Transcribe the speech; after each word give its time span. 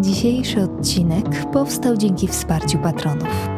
Dzisiejszy 0.00 0.62
odcinek 0.62 1.50
powstał 1.52 1.96
dzięki 1.96 2.28
wsparciu 2.28 2.78
patronów. 2.78 3.48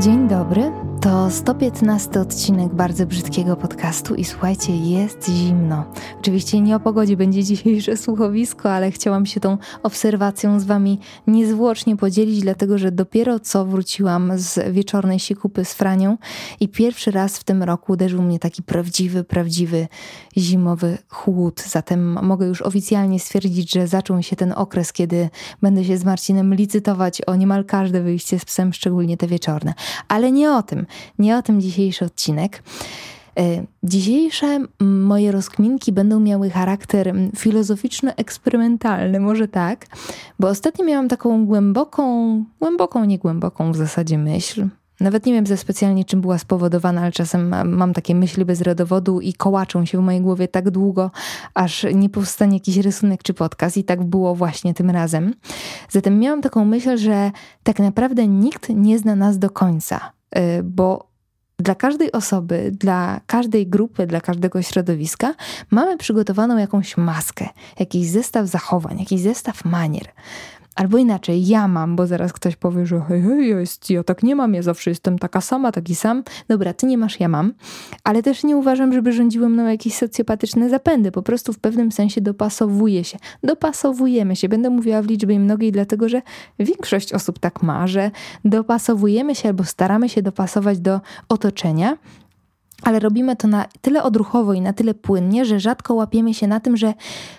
Dzień 0.00 0.28
dobry. 0.28 0.72
To 1.00 1.30
115 1.30 2.20
odcinek 2.20 2.74
bardzo 2.74 3.06
brzydkiego 3.06 3.56
podcastu 3.56 4.14
i 4.14 4.24
słuchajcie, 4.24 4.76
jest 4.76 5.28
zimno. 5.28 5.84
Oczywiście 6.20 6.60
nie 6.60 6.76
o 6.76 6.80
pogodzie 6.80 7.16
będzie 7.16 7.44
dzisiejsze 7.50 7.96
słuchowisko, 7.96 8.72
ale 8.72 8.90
chciałam 8.90 9.26
się 9.26 9.40
tą 9.40 9.58
obserwacją 9.82 10.60
z 10.60 10.64
wami 10.64 10.98
niezwłocznie 11.26 11.96
podzielić, 11.96 12.40
dlatego 12.40 12.78
że 12.78 12.92
dopiero 12.92 13.40
co 13.40 13.64
wróciłam 13.64 14.32
z 14.34 14.72
wieczornej 14.72 15.18
sikupy 15.18 15.64
z 15.64 15.74
Franią 15.74 16.18
i 16.60 16.68
pierwszy 16.68 17.10
raz 17.10 17.38
w 17.38 17.44
tym 17.44 17.62
roku 17.62 17.92
uderzył 17.92 18.22
mnie 18.22 18.38
taki 18.38 18.62
prawdziwy, 18.62 19.24
prawdziwy 19.24 19.88
zimowy 20.36 20.98
chłód. 21.08 21.60
Zatem 21.60 22.26
mogę 22.26 22.46
już 22.46 22.62
oficjalnie 22.62 23.20
stwierdzić, 23.20 23.72
że 23.72 23.86
zaczął 23.86 24.22
się 24.22 24.36
ten 24.36 24.52
okres, 24.56 24.92
kiedy 24.92 25.28
będę 25.62 25.84
się 25.84 25.98
z 25.98 26.04
Marcinem 26.04 26.54
licytować 26.54 27.22
o 27.22 27.36
niemal 27.36 27.64
każde 27.64 28.02
wyjście 28.02 28.38
z 28.38 28.44
psem, 28.44 28.72
szczególnie 28.72 29.16
te 29.16 29.26
wieczorne. 29.26 29.74
Ale 30.08 30.32
nie 30.32 30.52
o 30.52 30.62
tym. 30.62 30.86
Nie 31.18 31.38
o 31.38 31.42
tym 31.42 31.60
dzisiejszy 31.60 32.04
odcinek. 32.04 32.62
E, 33.38 33.64
dzisiejsze 33.82 34.58
moje 34.80 35.32
rozkminki 35.32 35.92
będą 35.92 36.20
miały 36.20 36.50
charakter 36.50 37.14
filozoficzno-eksperymentalny, 37.36 39.20
może 39.20 39.48
tak, 39.48 39.86
bo 40.38 40.48
ostatnio 40.48 40.84
miałam 40.84 41.08
taką 41.08 41.46
głęboką, 41.46 42.44
głęboką, 42.60 43.04
niegłęboką 43.04 43.72
w 43.72 43.76
zasadzie 43.76 44.18
myśl. 44.18 44.68
Nawet 45.00 45.26
nie 45.26 45.32
wiem 45.32 45.46
ze 45.46 45.56
specjalnie 45.56 46.04
czym 46.04 46.20
była 46.20 46.38
spowodowana, 46.38 47.00
ale 47.00 47.12
czasem 47.12 47.54
mam 47.68 47.92
takie 47.92 48.14
myśli 48.14 48.44
bez 48.44 48.60
rodowodu 48.60 49.20
i 49.20 49.32
kołaczą 49.32 49.84
się 49.84 49.98
w 49.98 50.00
mojej 50.00 50.20
głowie 50.20 50.48
tak 50.48 50.70
długo, 50.70 51.10
aż 51.54 51.86
nie 51.94 52.08
powstanie 52.08 52.56
jakiś 52.56 52.76
rysunek 52.76 53.22
czy 53.22 53.34
podcast 53.34 53.76
i 53.76 53.84
tak 53.84 54.04
było 54.04 54.34
właśnie 54.34 54.74
tym 54.74 54.90
razem. 54.90 55.34
Zatem 55.88 56.18
miałam 56.18 56.42
taką 56.42 56.64
myśl, 56.64 56.96
że 56.96 57.30
tak 57.62 57.78
naprawdę 57.78 58.28
nikt 58.28 58.68
nie 58.68 58.98
zna 58.98 59.16
nas 59.16 59.38
do 59.38 59.50
końca 59.50 60.12
bo 60.64 61.10
dla 61.58 61.74
każdej 61.74 62.12
osoby, 62.12 62.70
dla 62.80 63.20
każdej 63.26 63.66
grupy, 63.66 64.06
dla 64.06 64.20
każdego 64.20 64.62
środowiska 64.62 65.34
mamy 65.70 65.96
przygotowaną 65.98 66.56
jakąś 66.56 66.96
maskę, 66.96 67.48
jakiś 67.78 68.06
zestaw 68.06 68.46
zachowań, 68.46 68.98
jakiś 68.98 69.20
zestaw 69.20 69.64
manier. 69.64 70.08
Albo 70.80 70.98
inaczej, 70.98 71.46
ja 71.46 71.68
mam, 71.68 71.96
bo 71.96 72.06
zaraz 72.06 72.32
ktoś 72.32 72.56
powie, 72.56 72.86
że 72.86 73.00
hej, 73.08 73.22
hej, 73.22 73.48
ja, 73.48 73.60
jest, 73.60 73.90
ja 73.90 74.04
tak 74.04 74.22
nie 74.22 74.36
mam, 74.36 74.54
ja 74.54 74.62
zawsze 74.62 74.90
jestem 74.90 75.18
taka 75.18 75.40
sama, 75.40 75.72
taki 75.72 75.94
sam. 75.94 76.22
Dobra, 76.48 76.74
ty 76.74 76.86
nie 76.86 76.98
masz, 76.98 77.20
ja 77.20 77.28
mam. 77.28 77.52
Ale 78.04 78.22
też 78.22 78.44
nie 78.44 78.56
uważam, 78.56 78.92
żeby 78.92 79.12
rządziły 79.12 79.48
mną 79.48 79.66
jakieś 79.66 79.94
socjopatyczne 79.94 80.70
zapędy. 80.70 81.12
Po 81.12 81.22
prostu 81.22 81.52
w 81.52 81.58
pewnym 81.58 81.92
sensie 81.92 82.20
dopasowuję 82.20 83.04
się. 83.04 83.18
Dopasowujemy 83.42 84.36
się. 84.36 84.48
Będę 84.48 84.70
mówiła 84.70 85.02
w 85.02 85.06
liczbie 85.06 85.38
mnogiej, 85.38 85.72
dlatego 85.72 86.08
że 86.08 86.22
większość 86.58 87.12
osób 87.12 87.38
tak 87.38 87.62
ma, 87.62 87.86
że 87.86 88.10
dopasowujemy 88.44 89.34
się 89.34 89.48
albo 89.48 89.64
staramy 89.64 90.08
się 90.08 90.22
dopasować 90.22 90.78
do 90.78 91.00
otoczenia 91.28 91.96
ale 92.82 92.98
robimy 92.98 93.36
to 93.36 93.48
na 93.48 93.64
tyle 93.80 94.02
odruchowo 94.02 94.52
i 94.52 94.60
na 94.60 94.72
tyle 94.72 94.94
płynnie, 94.94 95.44
że 95.44 95.60
rzadko 95.60 95.94
łapiemy 95.94 96.34
się 96.34 96.46
na 96.46 96.60
tym, 96.60 96.76
że 96.76 96.94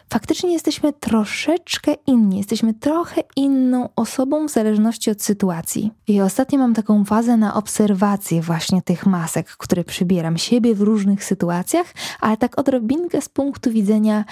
faktycznie 0.09 0.53
jesteśmy 0.53 0.93
troszeczkę 0.93 1.93
inni, 2.07 2.37
jesteśmy 2.37 2.73
trochę 2.73 3.21
inną 3.35 3.89
osobą 3.95 4.47
w 4.47 4.51
zależności 4.51 5.11
od 5.11 5.21
sytuacji. 5.21 5.91
I 6.07 6.21
ostatnio 6.21 6.59
mam 6.59 6.73
taką 6.73 7.05
fazę 7.05 7.37
na 7.37 7.53
obserwację 7.53 8.41
właśnie 8.41 8.81
tych 8.81 9.05
masek, 9.05 9.47
które 9.47 9.83
przybieram 9.83 10.37
siebie 10.37 10.75
w 10.75 10.81
różnych 10.81 11.23
sytuacjach, 11.23 11.93
ale 12.21 12.37
tak 12.37 12.59
odrobinkę 12.59 13.21
z 13.21 13.29
punktu 13.29 13.71
widzenia 13.71 14.25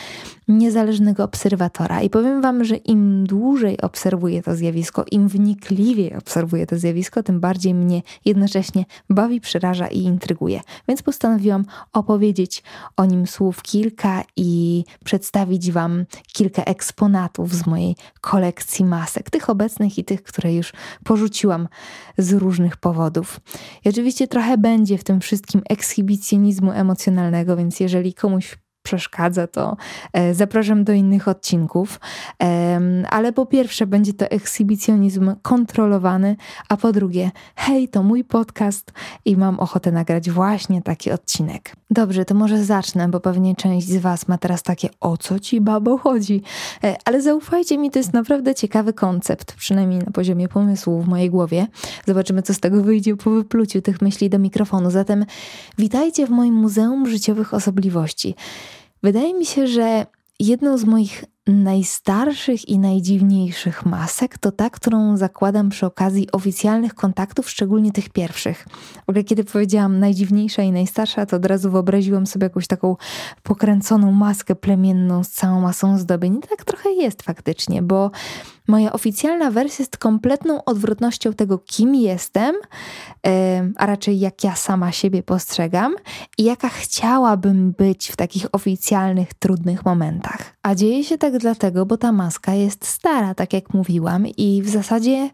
niezależnego 0.48 1.24
obserwatora. 1.24 2.02
I 2.02 2.10
powiem 2.10 2.42
Wam, 2.42 2.64
że 2.64 2.76
im 2.76 3.24
dłużej 3.28 3.82
obserwuję 3.82 4.44
to 4.44 4.56
zjawisko, 4.56 5.06
im 5.12 5.28
wnikliwiej 5.28 6.16
obserwuję 6.16 6.68
to 6.68 6.78
zjawisko, 6.78 7.24
tym 7.24 7.40
bardziej 7.40 7.74
mnie 7.74 8.02
jednocześnie 8.26 8.86
bawi, 9.10 9.42
przeraża 9.42 9.88
i 9.88 10.00
intryguje. 10.00 10.62
Więc 10.88 10.99
postanowiłam 11.04 11.66
opowiedzieć 11.94 12.64
o 12.98 13.06
nim 13.06 13.28
słów 13.28 13.62
kilka 13.62 14.24
i 14.36 14.84
przedstawić 15.06 15.72
Wam 15.72 16.06
kilka 16.34 16.64
eksponatów 16.64 17.56
z 17.56 17.68
mojej 17.68 17.96
kolekcji 18.22 18.86
masek, 18.86 19.30
tych 19.30 19.50
obecnych 19.50 19.98
i 19.98 20.04
tych, 20.04 20.24
które 20.24 20.54
już 20.54 20.74
porzuciłam 21.04 21.68
z 22.18 22.34
różnych 22.34 22.78
powodów. 22.78 23.40
I 23.86 23.90
oczywiście 23.90 24.28
trochę 24.28 24.58
będzie 24.58 24.98
w 24.98 25.04
tym 25.04 25.20
wszystkim 25.20 25.62
ekshibicjonizmu 25.70 26.72
emocjonalnego, 26.72 27.56
więc 27.58 27.80
jeżeli 27.80 28.14
komuś 28.14 28.58
przeszkadza, 28.84 29.48
to 29.48 29.78
e, 30.14 30.34
zapraszam 30.34 30.84
do 30.84 30.94
innych 30.94 31.28
odcinków. 31.28 32.00
Ale 33.10 33.34
po 33.34 33.46
pierwsze, 33.46 33.88
będzie 33.88 34.14
to 34.14 34.26
ekshibicjonizm 34.26 35.36
kontrolowany, 35.42 36.36
a 36.70 36.78
po 36.78 36.92
drugie, 36.92 37.32
hej, 37.56 37.88
to 37.88 38.04
mój 38.04 38.24
podcast 38.24 38.92
i 39.26 39.38
mam 39.38 39.60
ochotę 39.60 39.92
nagrać 39.92 40.30
właśnie 40.30 40.82
taki 40.82 41.12
odcinek. 41.12 41.76
Dobrze, 41.92 42.26
to 42.26 42.36
może 42.36 42.64
zacznę, 42.64 43.08
bo 43.08 43.20
pewnie 43.20 43.56
część 43.56 43.88
z 43.88 43.98
Was 43.98 44.28
ma 44.28 44.38
teraz 44.38 44.64
takie, 44.64 44.90
o 45.00 45.18
co 45.18 45.40
ci 45.40 45.62
babo 45.62 45.98
chodzi? 45.98 46.42
E, 46.84 46.96
ale 47.06 47.22
zaufajcie 47.22 47.78
mi, 47.78 47.92
to 47.92 48.00
jest 48.00 48.14
naprawdę 48.14 48.56
ciekawy 48.56 48.94
koncept, 48.94 49.54
przynajmniej 49.54 50.00
na 50.00 50.12
poziomie 50.12 50.48
pomysłu 50.48 51.02
w 51.02 51.08
mojej 51.08 51.30
głowie. 51.30 51.68
Zobaczymy, 52.08 52.42
co 52.42 52.54
z 52.54 52.60
tego 52.60 52.84
wyjdzie 52.84 53.16
po 53.16 53.32
wypluciu 53.32 53.82
tych 53.82 54.02
myśli 54.02 54.30
do 54.30 54.40
mikrofonu. 54.40 54.92
Zatem 54.92 55.26
witajcie 55.78 56.28
w 56.28 56.30
moim 56.30 56.54
Muzeum 56.54 57.08
Życiowych 57.08 57.54
Osobliwości. 57.54 58.36
Wydaje 59.04 59.34
mi 59.34 59.46
się, 59.46 59.68
że 59.68 60.06
jedną 60.40 60.78
z 60.78 60.84
moich 60.84 61.24
najstarszych 61.48 62.70
i 62.70 62.80
najdziwniejszych 62.80 63.86
masek 63.86 64.38
to 64.38 64.52
ta, 64.52 64.70
którą 64.70 65.18
zakładam 65.18 65.70
przy 65.70 65.86
okazji 65.86 66.32
oficjalnych 66.32 66.96
kontaktów, 66.96 67.50
szczególnie 67.50 67.92
tych 67.92 68.10
pierwszych. 68.10 68.68
W 69.06 69.10
ogóle 69.10 69.24
kiedy 69.24 69.44
powiedziałam 69.44 70.00
najdziwniejsza 70.00 70.64
i 70.64 70.72
najstarsza, 70.72 71.26
to 71.26 71.36
od 71.36 71.46
razu 71.46 71.72
wyobraziłam 71.72 72.28
sobie 72.28 72.46
jakąś 72.46 72.68
taką 72.68 72.96
pokręconą 73.44 74.12
maskę 74.12 74.56
plemienną 74.56 75.24
z 75.24 75.30
całą 75.30 75.62
masą 75.62 75.98
zdobień. 75.98 76.36
I 76.36 76.48
tak 76.48 76.66
trochę 76.66 76.92
jest 76.92 77.22
faktycznie, 77.22 77.82
bo 77.82 78.12
Moja 78.70 78.94
oficjalna 78.94 79.52
wersja 79.52 79.84
jest 79.84 79.98
kompletną 79.98 80.64
odwrotnością 80.64 81.34
tego, 81.34 81.58
kim 81.58 81.96
jestem, 81.96 82.56
a 83.76 83.86
raczej 83.86 84.20
jak 84.20 84.44
ja 84.44 84.56
sama 84.56 84.92
siebie 84.92 85.24
postrzegam 85.24 85.96
i 86.38 86.44
jaka 86.44 86.70
chciałabym 86.70 87.72
być 87.72 88.08
w 88.08 88.16
takich 88.16 88.46
oficjalnych, 88.52 89.34
trudnych 89.34 89.86
momentach. 89.86 90.56
A 90.64 90.76
dzieje 90.76 91.04
się 91.04 91.18
tak 91.18 91.38
dlatego, 91.38 91.86
bo 91.86 91.98
ta 91.98 92.12
maska 92.12 92.54
jest 92.54 92.86
stara, 92.86 93.36
tak 93.36 93.54
jak 93.54 93.74
mówiłam, 93.74 94.28
i 94.28 94.62
w 94.62 94.70
zasadzie 94.70 95.30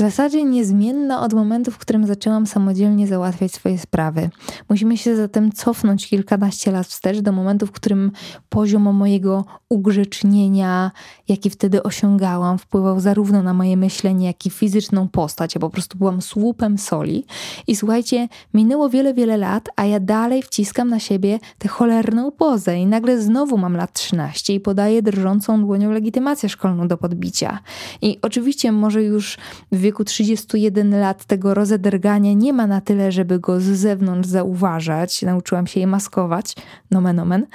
w 0.00 0.02
zasadzie 0.02 0.44
niezmienna 0.44 1.20
od 1.20 1.32
momentu, 1.32 1.70
w 1.70 1.78
którym 1.78 2.06
zaczęłam 2.06 2.46
samodzielnie 2.46 3.06
załatwiać 3.06 3.52
swoje 3.52 3.78
sprawy. 3.78 4.30
Musimy 4.68 4.96
się 4.96 5.16
zatem 5.16 5.52
cofnąć 5.52 6.08
kilkanaście 6.08 6.72
lat 6.72 6.86
wstecz 6.86 7.18
do 7.18 7.32
momentu, 7.32 7.66
w 7.66 7.72
którym 7.72 8.12
poziom 8.48 8.82
mojego 8.82 9.44
ugrzecznienia, 9.68 10.90
jaki 11.28 11.50
wtedy 11.50 11.82
osiągałam, 11.82 12.58
wpływał 12.58 13.00
zarówno 13.00 13.42
na 13.42 13.54
moje 13.54 13.76
myślenie, 13.76 14.26
jak 14.26 14.46
i 14.46 14.50
fizyczną 14.50 15.08
postać. 15.08 15.54
Ja 15.54 15.60
po 15.60 15.70
prostu 15.70 15.98
byłam 15.98 16.22
słupem 16.22 16.78
soli. 16.78 17.24
I 17.66 17.76
słuchajcie, 17.76 18.28
minęło 18.54 18.88
wiele, 18.88 19.14
wiele 19.14 19.36
lat, 19.36 19.68
a 19.76 19.84
ja 19.84 20.00
dalej 20.00 20.42
wciskam 20.42 20.88
na 20.88 20.98
siebie 20.98 21.38
tę 21.58 21.68
cholerną 21.68 22.30
pozę 22.30 22.78
i 22.78 22.86
nagle 22.86 23.22
znowu 23.22 23.58
mam 23.58 23.76
lat 23.76 23.92
13 23.92 24.54
i 24.54 24.60
podaję 24.60 25.02
drżącą 25.02 25.60
dłonią 25.60 25.92
legitymację 25.92 26.48
szkolną 26.48 26.88
do 26.88 26.96
podbicia. 26.96 27.58
I 28.02 28.18
oczywiście 28.22 28.72
może 28.72 29.02
już 29.02 29.38
w 29.72 29.89
wieku 29.90 30.04
31 30.04 31.00
lat 31.00 31.24
tego 31.24 31.54
rozedrgania 31.54 32.32
nie 32.32 32.52
ma 32.52 32.66
na 32.66 32.80
tyle, 32.80 33.12
żeby 33.12 33.38
go 33.38 33.60
z 33.60 33.64
zewnątrz 33.64 34.28
zauważać. 34.28 35.22
Nauczyłam 35.22 35.66
się 35.66 35.80
je 35.80 35.86
maskować, 35.86 36.54
nomen 36.90 37.18
omen, 37.18 37.46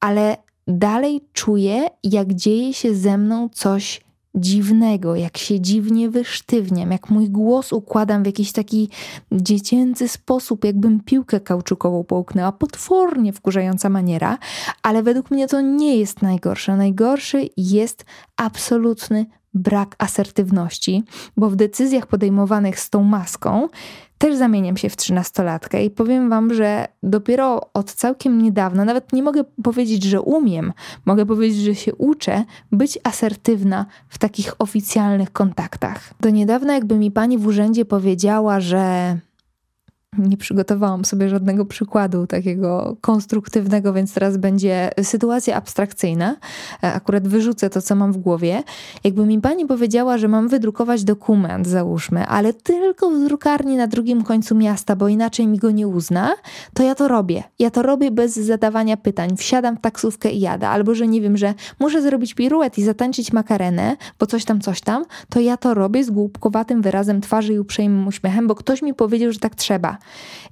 ale 0.00 0.36
dalej 0.68 1.20
czuję, 1.32 1.86
jak 2.04 2.34
dzieje 2.34 2.74
się 2.74 2.94
ze 2.94 3.18
mną 3.18 3.48
coś 3.52 4.00
dziwnego, 4.34 5.16
jak 5.16 5.38
się 5.38 5.60
dziwnie 5.60 6.10
wysztywniam, 6.10 6.90
jak 6.90 7.10
mój 7.10 7.30
głos 7.30 7.72
układam 7.72 8.22
w 8.22 8.26
jakiś 8.26 8.52
taki 8.52 8.88
dziecięcy 9.32 10.08
sposób, 10.08 10.64
jakbym 10.64 11.00
piłkę 11.00 11.40
kauczukową 11.40 12.04
połknęła. 12.04 12.52
Potwornie 12.52 13.32
wkurzająca 13.32 13.88
maniera, 13.88 14.38
ale 14.82 15.02
według 15.02 15.30
mnie 15.30 15.48
to 15.48 15.60
nie 15.60 15.96
jest 15.96 16.22
najgorsze. 16.22 16.76
Najgorszy 16.76 17.48
jest 17.56 18.04
absolutny 18.36 19.26
brak 19.54 19.94
asertywności, 19.98 21.04
bo 21.36 21.50
w 21.50 21.56
decyzjach 21.56 22.06
podejmowanych 22.06 22.80
z 22.80 22.90
tą 22.90 23.02
maską 23.02 23.68
też 24.18 24.36
zamieniam 24.36 24.76
się 24.76 24.88
w 24.88 24.96
trzynastolatkę 24.96 25.84
i 25.84 25.90
powiem 25.90 26.30
wam, 26.30 26.54
że 26.54 26.88
dopiero 27.02 27.72
od 27.74 27.92
całkiem 27.92 28.42
niedawna, 28.42 28.84
nawet 28.84 29.12
nie 29.12 29.22
mogę 29.22 29.44
powiedzieć, 29.62 30.02
że 30.02 30.20
umiem, 30.20 30.72
mogę 31.04 31.26
powiedzieć, 31.26 31.58
że 31.58 31.74
się 31.74 31.94
uczę 31.94 32.44
być 32.72 32.98
asertywna 33.04 33.86
w 34.08 34.18
takich 34.18 34.54
oficjalnych 34.58 35.32
kontaktach. 35.32 36.14
Do 36.20 36.30
niedawna, 36.30 36.74
jakby 36.74 36.98
mi 36.98 37.10
pani 37.10 37.38
w 37.38 37.46
urzędzie 37.46 37.84
powiedziała, 37.84 38.60
że 38.60 39.16
nie 40.18 40.36
przygotowałam 40.36 41.04
sobie 41.04 41.28
żadnego 41.28 41.64
przykładu 41.64 42.26
takiego 42.26 42.96
konstruktywnego, 43.00 43.92
więc 43.92 44.14
teraz 44.14 44.36
będzie 44.36 44.90
sytuacja 45.02 45.56
abstrakcyjna. 45.56 46.36
E, 46.82 46.92
akurat 46.92 47.28
wyrzucę 47.28 47.70
to, 47.70 47.82
co 47.82 47.94
mam 47.94 48.12
w 48.12 48.16
głowie. 48.16 48.62
Jakby 49.04 49.26
mi 49.26 49.40
pani 49.40 49.66
powiedziała, 49.66 50.18
że 50.18 50.28
mam 50.28 50.48
wydrukować 50.48 51.04
dokument, 51.04 51.66
załóżmy, 51.66 52.26
ale 52.26 52.52
tylko 52.52 53.10
w 53.10 53.24
drukarni 53.24 53.76
na 53.76 53.86
drugim 53.86 54.24
końcu 54.24 54.54
miasta, 54.54 54.96
bo 54.96 55.08
inaczej 55.08 55.46
mi 55.46 55.58
go 55.58 55.70
nie 55.70 55.88
uzna, 55.88 56.34
to 56.74 56.82
ja 56.82 56.94
to 56.94 57.08
robię. 57.08 57.42
Ja 57.58 57.70
to 57.70 57.82
robię 57.82 58.10
bez 58.10 58.36
zadawania 58.36 58.96
pytań. 58.96 59.36
Wsiadam 59.36 59.76
w 59.76 59.80
taksówkę 59.80 60.30
i 60.30 60.40
jadę. 60.40 60.68
Albo, 60.68 60.94
że 60.94 61.06
nie 61.06 61.20
wiem, 61.20 61.36
że 61.36 61.54
muszę 61.80 62.02
zrobić 62.02 62.34
piruet 62.34 62.78
i 62.78 62.82
zatańczyć 62.82 63.32
makarenę, 63.32 63.96
bo 64.18 64.26
coś 64.26 64.44
tam, 64.44 64.60
coś 64.60 64.80
tam, 64.80 65.04
to 65.28 65.40
ja 65.40 65.56
to 65.56 65.74
robię 65.74 66.04
z 66.04 66.10
głupkowatym 66.10 66.82
wyrazem 66.82 67.20
twarzy 67.20 67.52
i 67.52 67.58
uprzejmym 67.58 68.06
uśmiechem, 68.06 68.46
bo 68.46 68.54
ktoś 68.54 68.82
mi 68.82 68.94
powiedział, 68.94 69.32
że 69.32 69.38
tak 69.38 69.54
trzeba. 69.54 69.97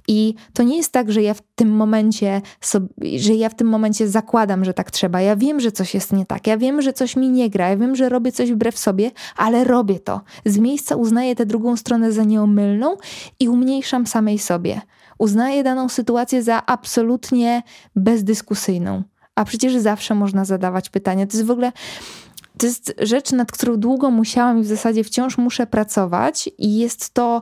I 0.07 0.35
to 0.53 0.63
nie 0.63 0.77
jest 0.77 0.91
tak, 0.91 1.11
że 1.11 1.21
ja 1.21 1.33
w 1.33 1.41
tym 1.55 1.69
momencie, 1.69 2.41
sobie, 2.61 2.87
że 3.19 3.33
ja 3.33 3.49
w 3.49 3.55
tym 3.55 3.67
momencie 3.67 4.07
zakładam, 4.07 4.65
że 4.65 4.73
tak 4.73 4.91
trzeba. 4.91 5.21
Ja 5.21 5.35
wiem, 5.35 5.59
że 5.59 5.71
coś 5.71 5.93
jest 5.93 6.13
nie 6.13 6.25
tak. 6.25 6.47
Ja 6.47 6.57
wiem, 6.57 6.81
że 6.81 6.93
coś 6.93 7.15
mi 7.15 7.29
nie 7.29 7.49
gra. 7.49 7.69
Ja 7.69 7.77
wiem, 7.77 7.95
że 7.95 8.09
robię 8.09 8.31
coś 8.31 8.51
wbrew 8.51 8.77
sobie, 8.77 9.11
ale 9.37 9.63
robię 9.63 9.99
to. 9.99 10.21
Z 10.45 10.57
miejsca 10.57 10.95
uznaję 10.95 11.35
tę 11.35 11.45
drugą 11.45 11.75
stronę 11.75 12.11
za 12.11 12.23
nieomylną 12.23 12.97
i 13.39 13.49
umniejszam 13.49 14.07
samej 14.07 14.39
sobie. 14.39 14.81
Uznaję 15.17 15.63
daną 15.63 15.89
sytuację 15.89 16.43
za 16.43 16.65
absolutnie 16.65 17.63
bezdyskusyjną. 17.95 19.03
A 19.35 19.45
przecież 19.45 19.75
zawsze 19.75 20.15
można 20.15 20.45
zadawać 20.45 20.89
pytania. 20.89 21.27
To 21.27 21.37
jest 21.37 21.47
w 21.47 21.51
ogóle 21.51 21.71
to 22.57 22.65
jest 22.65 22.93
rzecz, 23.01 23.31
nad 23.31 23.51
którą 23.51 23.77
długo 23.77 24.11
musiałam 24.11 24.59
i 24.59 24.63
w 24.63 24.67
zasadzie 24.67 25.03
wciąż 25.03 25.37
muszę 25.37 25.67
pracować, 25.67 26.49
i 26.57 26.77
jest 26.77 27.13
to 27.13 27.41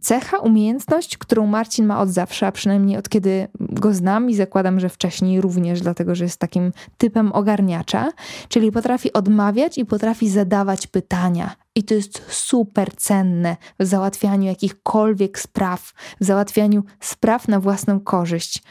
cecha, 0.00 0.38
umiejętność, 0.38 1.18
którą 1.18 1.46
Marcin 1.46 1.86
ma 1.86 2.00
od 2.00 2.08
zawsze, 2.08 2.46
a 2.46 2.52
przynajmniej 2.52 2.96
od 2.96 3.08
kiedy 3.08 3.48
go 3.58 3.94
znam 3.94 4.30
i 4.30 4.34
zakładam, 4.34 4.80
że 4.80 4.88
wcześniej 4.88 5.40
również, 5.40 5.80
dlatego 5.80 6.14
że 6.14 6.24
jest 6.24 6.38
takim 6.38 6.72
typem 6.98 7.32
ogarniacza, 7.32 8.12
czyli 8.48 8.72
potrafi 8.72 9.12
odmawiać 9.12 9.78
i 9.78 9.86
potrafi 9.86 10.28
zadawać 10.28 10.86
pytania. 10.86 11.56
I 11.74 11.82
to 11.82 11.94
jest 11.94 12.22
super 12.28 12.96
cenne 12.96 13.56
w 13.80 13.84
załatwianiu 13.84 14.46
jakichkolwiek 14.46 15.38
spraw, 15.38 15.92
w 16.20 16.24
załatwianiu 16.24 16.82
spraw 17.00 17.48
na 17.48 17.60
własną 17.60 18.00
korzyść. 18.00 18.62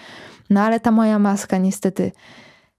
No 0.50 0.62
ale 0.62 0.80
ta 0.80 0.92
moja 0.92 1.20
maska 1.20 1.58
niestety 1.58 2.12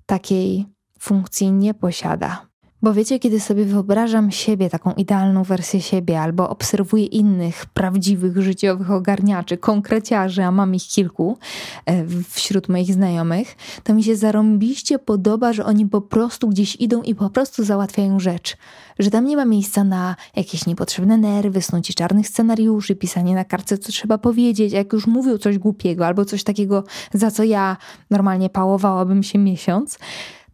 takiej 0.07 0.67
funkcji 0.99 1.53
nie 1.53 1.75
posiada. 1.75 2.50
Bo 2.83 2.93
wiecie, 2.93 3.19
kiedy 3.19 3.41
sobie 3.41 3.65
wyobrażam 3.65 4.31
siebie, 4.31 4.71
taką 4.71 4.93
idealną 4.93 5.43
wersję 5.43 5.81
siebie, 5.81 6.21
albo 6.21 6.49
obserwuję 6.49 7.07
innych 7.07 7.67
prawdziwych 7.67 8.43
życiowych 8.43 8.91
ogarniaczy, 8.91 9.57
konkreciarzy, 9.57 10.45
a 10.45 10.51
mam 10.51 10.75
ich 10.75 10.83
kilku 10.83 11.39
e, 11.87 12.05
wśród 12.29 12.69
moich 12.69 12.95
znajomych, 12.95 13.57
to 13.85 13.95
mi 13.95 14.03
się 14.05 14.17
zarąbiście 14.17 14.99
podoba, 14.99 15.53
że 15.53 15.65
oni 15.65 15.87
po 15.87 16.01
prostu 16.01 16.49
gdzieś 16.49 16.77
idą 16.77 17.03
i 17.03 17.15
po 17.15 17.31
prostu 17.31 17.65
załatwiają 17.65 18.21
rzecz. 18.21 18.57
Że 18.99 19.11
tam 19.11 19.25
nie 19.25 19.37
ma 19.37 19.45
miejsca 19.45 19.85
na 19.85 20.17
jakieś 20.37 20.67
niepotrzebne 20.67 21.19
nerwy, 21.19 21.63
snucie 21.63 21.95
czarnych 21.95 22.29
scenariuszy, 22.29 22.97
pisanie 22.97 23.35
na 23.35 23.45
kartce, 23.45 23.79
co 23.79 23.93
trzeba 23.93 24.19
powiedzieć, 24.19 24.73
jak 24.73 24.93
już 24.93 25.07
mówią 25.07 25.39
coś 25.39 25.59
głupiego 25.59 26.07
albo 26.07 26.25
coś 26.25 26.45
takiego, 26.45 26.85
za 27.13 27.31
co 27.31 27.45
ja 27.45 27.77
normalnie 28.11 28.51
pałowałabym 28.51 29.23
się 29.23 29.39
miesiąc 29.39 29.99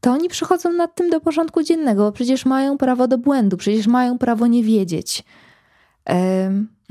to 0.00 0.12
oni 0.12 0.28
przychodzą 0.28 0.72
nad 0.72 0.94
tym 0.94 1.10
do 1.10 1.20
porządku 1.20 1.62
dziennego, 1.62 2.02
bo 2.02 2.12
przecież 2.12 2.46
mają 2.46 2.78
prawo 2.78 3.08
do 3.08 3.19
błędu, 3.19 3.56
przecież 3.56 3.87
mają 3.87 4.19
prawo 4.19 4.46
nie 4.46 4.62
wiedzieć. 4.62 5.25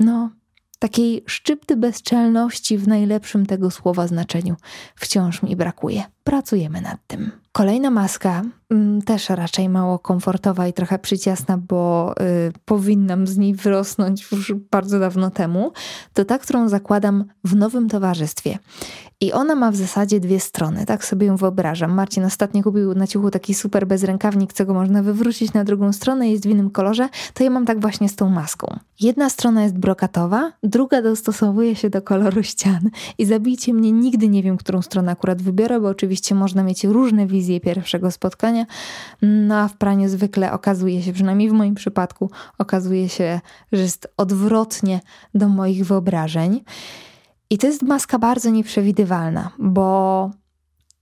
no, 0.00 0.30
takiej 0.78 1.24
szczypty 1.26 1.76
bezczelności 1.76 2.78
w 2.78 2.88
najlepszym 2.88 3.46
tego 3.46 3.70
słowa 3.70 4.06
znaczeniu 4.06 4.56
wciąż 4.94 5.42
mi 5.42 5.56
brakuje. 5.56 6.04
Pracujemy 6.26 6.80
nad 6.80 6.98
tym. 7.06 7.30
Kolejna 7.52 7.90
maska, 7.90 8.42
mm, 8.70 9.02
też 9.02 9.28
raczej 9.28 9.68
mało 9.68 9.98
komfortowa 9.98 10.68
i 10.68 10.72
trochę 10.72 10.98
przyciasna, 10.98 11.58
bo 11.58 12.14
y, 12.20 12.52
powinnam 12.64 13.26
z 13.26 13.36
niej 13.36 13.54
wyrosnąć 13.54 14.32
już 14.32 14.52
bardzo 14.52 15.00
dawno 15.00 15.30
temu, 15.30 15.72
to 16.12 16.24
ta, 16.24 16.38
którą 16.38 16.68
zakładam 16.68 17.24
w 17.44 17.56
nowym 17.56 17.88
towarzystwie. 17.88 18.58
I 19.20 19.32
ona 19.32 19.54
ma 19.54 19.70
w 19.70 19.76
zasadzie 19.76 20.20
dwie 20.20 20.40
strony, 20.40 20.86
tak 20.86 21.04
sobie 21.04 21.26
ją 21.26 21.36
wyobrażam. 21.36 21.92
Marcin 21.92 22.24
ostatnio 22.24 22.62
kupił 22.62 22.94
na 22.94 23.06
ciuchu 23.06 23.30
taki 23.30 23.54
super 23.54 23.86
bezrękawnik, 23.86 24.52
co 24.52 24.66
go 24.66 24.74
można 24.74 25.02
wywrócić 25.02 25.52
na 25.52 25.64
drugą 25.64 25.92
stronę, 25.92 26.30
jest 26.30 26.46
w 26.46 26.50
innym 26.50 26.70
kolorze, 26.70 27.08
to 27.34 27.44
ja 27.44 27.50
mam 27.50 27.66
tak 27.66 27.80
właśnie 27.80 28.08
z 28.08 28.16
tą 28.16 28.28
maską. 28.28 28.78
Jedna 29.00 29.30
strona 29.30 29.62
jest 29.62 29.78
brokatowa, 29.78 30.52
druga 30.62 31.02
dostosowuje 31.02 31.76
się 31.76 31.90
do 31.90 32.02
koloru 32.02 32.42
ścian. 32.42 32.90
I 33.18 33.26
zabijcie 33.26 33.74
mnie, 33.74 33.92
nigdy 33.92 34.28
nie 34.28 34.42
wiem, 34.42 34.56
którą 34.56 34.82
stronę 34.82 35.12
akurat 35.12 35.42
wybiorę, 35.42 35.80
bo 35.80 35.88
oczywiście 35.88 36.15
można 36.34 36.62
mieć 36.62 36.84
różne 36.84 37.26
wizje 37.26 37.60
pierwszego 37.60 38.10
spotkania, 38.10 38.66
no 39.22 39.56
a 39.56 39.68
w 39.68 39.76
praniu 39.76 40.08
zwykle 40.08 40.52
okazuje 40.52 41.02
się, 41.02 41.12
przynajmniej 41.12 41.50
w 41.50 41.52
moim 41.52 41.74
przypadku, 41.74 42.30
okazuje 42.58 43.08
się, 43.08 43.40
że 43.72 43.82
jest 43.82 44.08
odwrotnie 44.16 45.00
do 45.34 45.48
moich 45.48 45.86
wyobrażeń. 45.86 46.64
I 47.50 47.58
to 47.58 47.66
jest 47.66 47.82
maska 47.82 48.18
bardzo 48.18 48.50
nieprzewidywalna, 48.50 49.50
bo 49.58 50.30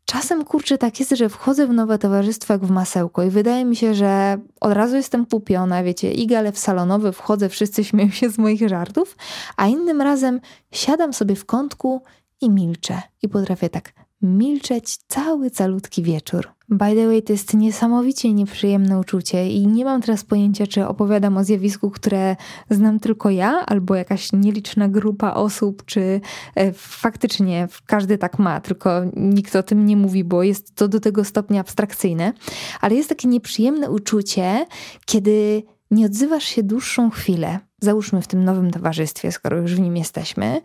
czasem 0.04 0.44
kurczę 0.44 0.78
tak 0.78 1.00
jest, 1.00 1.12
że 1.12 1.28
wchodzę 1.28 1.66
w 1.66 1.72
nowe 1.72 1.98
towarzystwo 1.98 2.52
jak 2.52 2.64
w 2.64 2.70
masełko 2.70 3.22
i 3.22 3.30
wydaje 3.30 3.64
mi 3.64 3.76
się, 3.76 3.94
że 3.94 4.38
od 4.60 4.72
razu 4.72 4.96
jestem 4.96 5.26
kupiona, 5.26 5.82
wiecie, 5.82 6.12
i 6.12 6.26
galew 6.26 6.58
salonowy, 6.58 7.12
wchodzę, 7.12 7.48
wszyscy 7.48 7.84
śmieją 7.84 8.10
się 8.10 8.30
z 8.30 8.38
moich 8.38 8.68
żartów, 8.68 9.16
a 9.56 9.66
innym 9.66 10.02
razem 10.02 10.40
siadam 10.72 11.12
sobie 11.12 11.36
w 11.36 11.46
kątku 11.46 12.02
i 12.40 12.50
milczę 12.50 13.02
i 13.22 13.28
potrafię 13.28 13.70
tak 13.70 13.92
milczeć 14.24 14.96
cały 14.96 15.50
calutki 15.50 16.02
wieczór. 16.02 16.48
By 16.68 16.94
the 16.94 17.06
way, 17.06 17.22
to 17.22 17.32
jest 17.32 17.54
niesamowicie 17.54 18.32
nieprzyjemne 18.32 18.98
uczucie 18.98 19.48
i 19.48 19.66
nie 19.66 19.84
mam 19.84 20.00
teraz 20.00 20.24
pojęcia, 20.24 20.66
czy 20.66 20.86
opowiadam 20.86 21.36
o 21.36 21.44
zjawisku, 21.44 21.90
które 21.90 22.36
znam 22.70 23.00
tylko 23.00 23.30
ja, 23.30 23.66
albo 23.66 23.94
jakaś 23.94 24.32
nieliczna 24.32 24.88
grupa 24.88 25.34
osób, 25.34 25.84
czy 25.84 26.20
e, 26.54 26.72
faktycznie 26.72 27.68
każdy 27.86 28.18
tak 28.18 28.38
ma, 28.38 28.60
tylko 28.60 29.02
nikt 29.16 29.56
o 29.56 29.62
tym 29.62 29.86
nie 29.86 29.96
mówi, 29.96 30.24
bo 30.24 30.42
jest 30.42 30.74
to 30.74 30.88
do 30.88 31.00
tego 31.00 31.24
stopnia 31.24 31.60
abstrakcyjne. 31.60 32.32
Ale 32.80 32.94
jest 32.94 33.08
takie 33.08 33.28
nieprzyjemne 33.28 33.90
uczucie, 33.90 34.66
kiedy 35.06 35.62
nie 35.90 36.06
odzywasz 36.06 36.44
się 36.44 36.62
dłuższą 36.62 37.10
chwilę, 37.10 37.58
załóżmy 37.84 38.22
w 38.22 38.26
tym 38.26 38.44
nowym 38.44 38.70
towarzystwie, 38.70 39.32
skoro 39.32 39.60
już 39.60 39.74
w 39.74 39.80
nim 39.80 39.96
jesteśmy, 39.96 40.60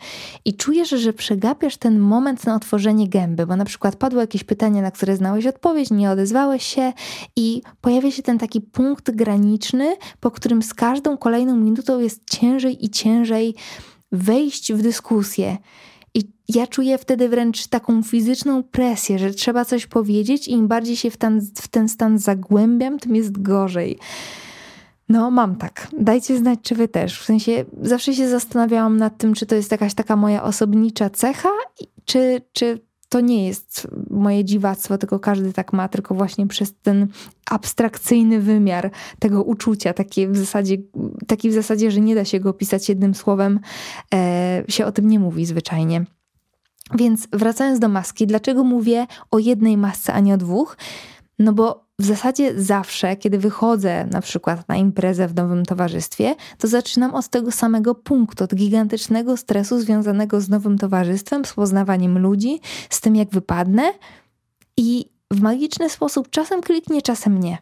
i 0.46 0.54
czujesz, 0.54 0.90
że 0.90 1.14
przegapiasz 1.14 1.78
ten 1.78 2.00
moment 2.00 2.46
na 2.46 2.56
otworzenie 2.56 3.10
gęby, 3.10 3.46
bo 3.46 3.56
na 3.56 3.66
przykład 3.66 3.96
padło 3.96 4.22
jakieś 4.22 4.44
pytanie, 4.44 4.82
na 4.82 4.92
które 4.92 5.16
znałeś 5.16 5.46
odpowiedź, 5.46 5.92
nie 5.92 6.12
odezwałeś 6.12 6.64
się 6.64 6.94
i 7.36 7.62
pojawia 7.82 8.12
się 8.12 8.24
ten 8.24 8.38
taki 8.38 8.62
punkt 8.62 9.12
graniczny, 9.12 9.96
po 10.20 10.32
którym 10.32 10.62
z 10.62 10.74
każdą 10.74 11.18
kolejną 11.18 11.56
minutą 11.56 12.00
jest 12.00 12.30
ciężej 12.30 12.86
i 12.86 12.90
ciężej 12.90 13.56
wejść 14.12 14.74
w 14.74 14.82
dyskusję. 14.82 15.58
I 16.14 16.24
ja 16.56 16.68
czuję 16.68 16.98
wtedy 16.98 17.30
wręcz 17.30 17.68
taką 17.68 18.04
fizyczną 18.04 18.64
presję, 18.64 19.20
że 19.20 19.32
trzeba 19.32 19.66
coś 19.66 19.88
powiedzieć, 19.88 20.48
i 20.48 20.52
im 20.52 20.68
bardziej 20.68 20.96
się 20.96 21.12
w 21.12 21.18
ten, 21.18 21.42
w 21.56 21.68
ten 21.68 21.90
stan 21.90 22.20
zagłębiam, 22.20 23.00
tym 23.00 23.16
jest 23.16 23.42
gorzej. 23.42 23.98
No, 25.10 25.32
mam 25.32 25.56
tak. 25.56 25.88
Dajcie 26.00 26.38
znać, 26.38 26.60
czy 26.62 26.76
wy 26.76 26.88
też. 26.88 27.20
W 27.22 27.26
sensie 27.26 27.66
zawsze 27.82 28.14
się 28.14 28.30
zastanawiałam 28.30 28.98
nad 28.98 29.18
tym, 29.18 29.34
czy 29.34 29.46
to 29.46 29.56
jest 29.56 29.72
jakaś 29.72 29.94
taka 29.94 30.16
moja 30.16 30.44
osobnicza 30.44 31.10
cecha, 31.10 31.50
czy, 32.06 32.42
czy 32.54 32.80
to 33.10 33.22
nie 33.22 33.48
jest 33.48 33.88
moje 34.10 34.46
dziwactwo, 34.46 34.98
tylko 34.98 35.20
każdy 35.20 35.54
tak 35.54 35.74
ma, 35.74 35.88
tylko 35.88 36.16
właśnie 36.16 36.48
przez 36.48 36.74
ten 36.82 37.08
abstrakcyjny 37.50 38.40
wymiar 38.40 38.92
tego 39.20 39.44
uczucia, 39.44 39.94
taki 39.94 40.28
w 40.28 40.38
zasadzie, 40.38 40.78
taki 41.28 41.50
w 41.50 41.54
zasadzie 41.54 41.92
że 41.92 42.02
nie 42.02 42.16
da 42.16 42.26
się 42.26 42.40
go 42.40 42.50
opisać 42.50 42.90
jednym 42.90 43.16
słowem, 43.16 43.60
e, 44.14 44.64
się 44.68 44.86
o 44.86 44.92
tym 44.92 45.08
nie 45.08 45.20
mówi 45.20 45.46
zwyczajnie. 45.46 46.06
Więc 46.96 47.28
wracając 47.34 47.80
do 47.80 47.90
maski, 47.90 48.28
dlaczego 48.28 48.64
mówię 48.64 49.08
o 49.32 49.40
jednej 49.40 49.78
masce, 49.78 50.14
a 50.14 50.20
nie 50.20 50.34
o 50.34 50.38
dwóch? 50.38 50.78
No 51.40 51.54
bo 51.54 51.90
w 52.00 52.06
zasadzie 52.06 52.62
zawsze, 52.62 53.16
kiedy 53.16 53.38
wychodzę 53.38 54.08
na 54.12 54.22
przykład 54.22 54.68
na 54.68 54.76
imprezę 54.76 55.28
w 55.28 55.36
nowym 55.36 55.66
towarzystwie, 55.66 56.36
to 56.58 56.68
zaczynam 56.68 57.16
od 57.16 57.28
tego 57.28 57.52
samego 57.52 57.96
punktu, 57.96 58.44
od 58.44 58.56
gigantycznego 58.56 59.38
stresu 59.38 59.80
związanego 59.80 60.42
z 60.42 60.50
nowym 60.50 60.78
towarzystwem, 60.78 61.46
z 61.46 61.54
poznawaniem 61.54 62.20
ludzi, 62.20 62.60
z 62.90 63.02
tym 63.02 63.16
jak 63.16 63.30
wypadnę 63.30 63.94
i 64.78 65.06
w 65.32 65.42
magiczny 65.42 65.90
sposób 65.90 66.30
czasem 66.30 66.62
kliknie, 66.62 67.02
czasem 67.02 67.40
nie. 67.40 67.58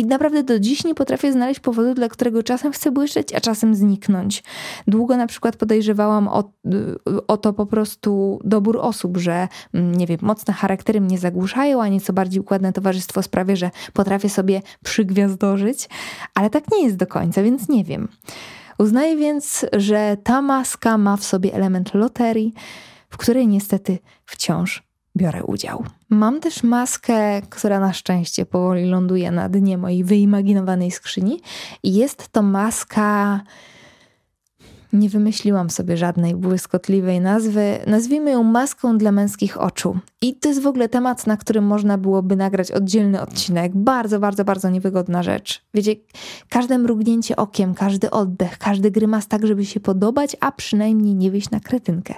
I 0.00 0.04
naprawdę 0.06 0.42
do 0.42 0.60
dziś 0.60 0.84
nie 0.84 0.94
potrafię 0.94 1.32
znaleźć 1.32 1.60
powodu, 1.60 1.94
dla 1.94 2.08
którego 2.08 2.42
czasem 2.42 2.72
chcę 2.72 2.90
błyszczeć, 2.90 3.34
a 3.34 3.40
czasem 3.40 3.74
zniknąć. 3.74 4.42
Długo 4.86 5.16
na 5.16 5.26
przykład 5.26 5.56
podejrzewałam 5.56 6.28
o, 6.28 6.52
o 7.28 7.36
to 7.36 7.52
po 7.52 7.66
prostu 7.66 8.40
dobór 8.44 8.78
osób, 8.80 9.16
że 9.16 9.48
mm, 9.74 9.94
nie 9.94 10.06
wiem, 10.06 10.18
mocne 10.22 10.54
charaktery 10.54 11.00
mnie 11.00 11.18
zagłuszają, 11.18 11.82
a 11.82 11.88
nieco 11.88 12.12
bardziej 12.12 12.40
układne 12.40 12.72
towarzystwo 12.72 13.22
sprawia, 13.22 13.56
że 13.56 13.70
potrafię 13.92 14.28
sobie 14.28 14.62
przygwiazdorzyć, 14.84 15.88
ale 16.34 16.50
tak 16.50 16.64
nie 16.72 16.84
jest 16.84 16.96
do 16.96 17.06
końca, 17.06 17.42
więc 17.42 17.68
nie 17.68 17.84
wiem. 17.84 18.08
Uznaję 18.78 19.16
więc, 19.16 19.66
że 19.72 20.16
ta 20.22 20.42
maska 20.42 20.98
ma 20.98 21.16
w 21.16 21.24
sobie 21.24 21.54
element 21.54 21.94
loterii, 21.94 22.54
w 23.10 23.16
której 23.16 23.48
niestety 23.48 23.98
wciąż 24.24 24.87
biorę 25.18 25.44
udział. 25.44 25.84
Mam 26.10 26.40
też 26.40 26.62
maskę, 26.62 27.42
która 27.50 27.80
na 27.80 27.92
szczęście 27.92 28.46
powoli 28.46 28.84
ląduje 28.84 29.30
na 29.30 29.48
dnie 29.48 29.78
mojej 29.78 30.04
wyimaginowanej 30.04 30.90
skrzyni. 30.90 31.40
Jest 31.82 32.28
to 32.28 32.42
maska. 32.42 33.40
Nie 34.92 35.08
wymyśliłam 35.08 35.70
sobie 35.70 35.96
żadnej 35.96 36.34
błyskotliwej 36.34 37.20
nazwy. 37.20 37.78
Nazwijmy 37.86 38.30
ją 38.30 38.42
maską 38.42 38.98
dla 38.98 39.12
męskich 39.12 39.60
oczu. 39.60 39.98
I 40.20 40.34
to 40.34 40.48
jest 40.48 40.62
w 40.62 40.66
ogóle 40.66 40.88
temat, 40.88 41.26
na 41.26 41.36
którym 41.36 41.64
można 41.64 41.98
byłoby 41.98 42.36
nagrać 42.36 42.70
oddzielny 42.70 43.20
odcinek. 43.20 43.72
Bardzo, 43.74 44.20
bardzo, 44.20 44.44
bardzo 44.44 44.70
niewygodna 44.70 45.22
rzecz. 45.22 45.64
Wiecie, 45.74 45.96
każde 46.48 46.78
mrugnięcie 46.78 47.36
okiem, 47.36 47.74
każdy 47.74 48.10
oddech, 48.10 48.58
każdy 48.58 48.90
grymas 48.90 49.28
tak, 49.28 49.46
żeby 49.46 49.64
się 49.64 49.80
podobać, 49.80 50.36
a 50.40 50.52
przynajmniej 50.52 51.14
nie 51.14 51.30
wyjść 51.30 51.50
na 51.50 51.60
kretynkę. 51.60 52.14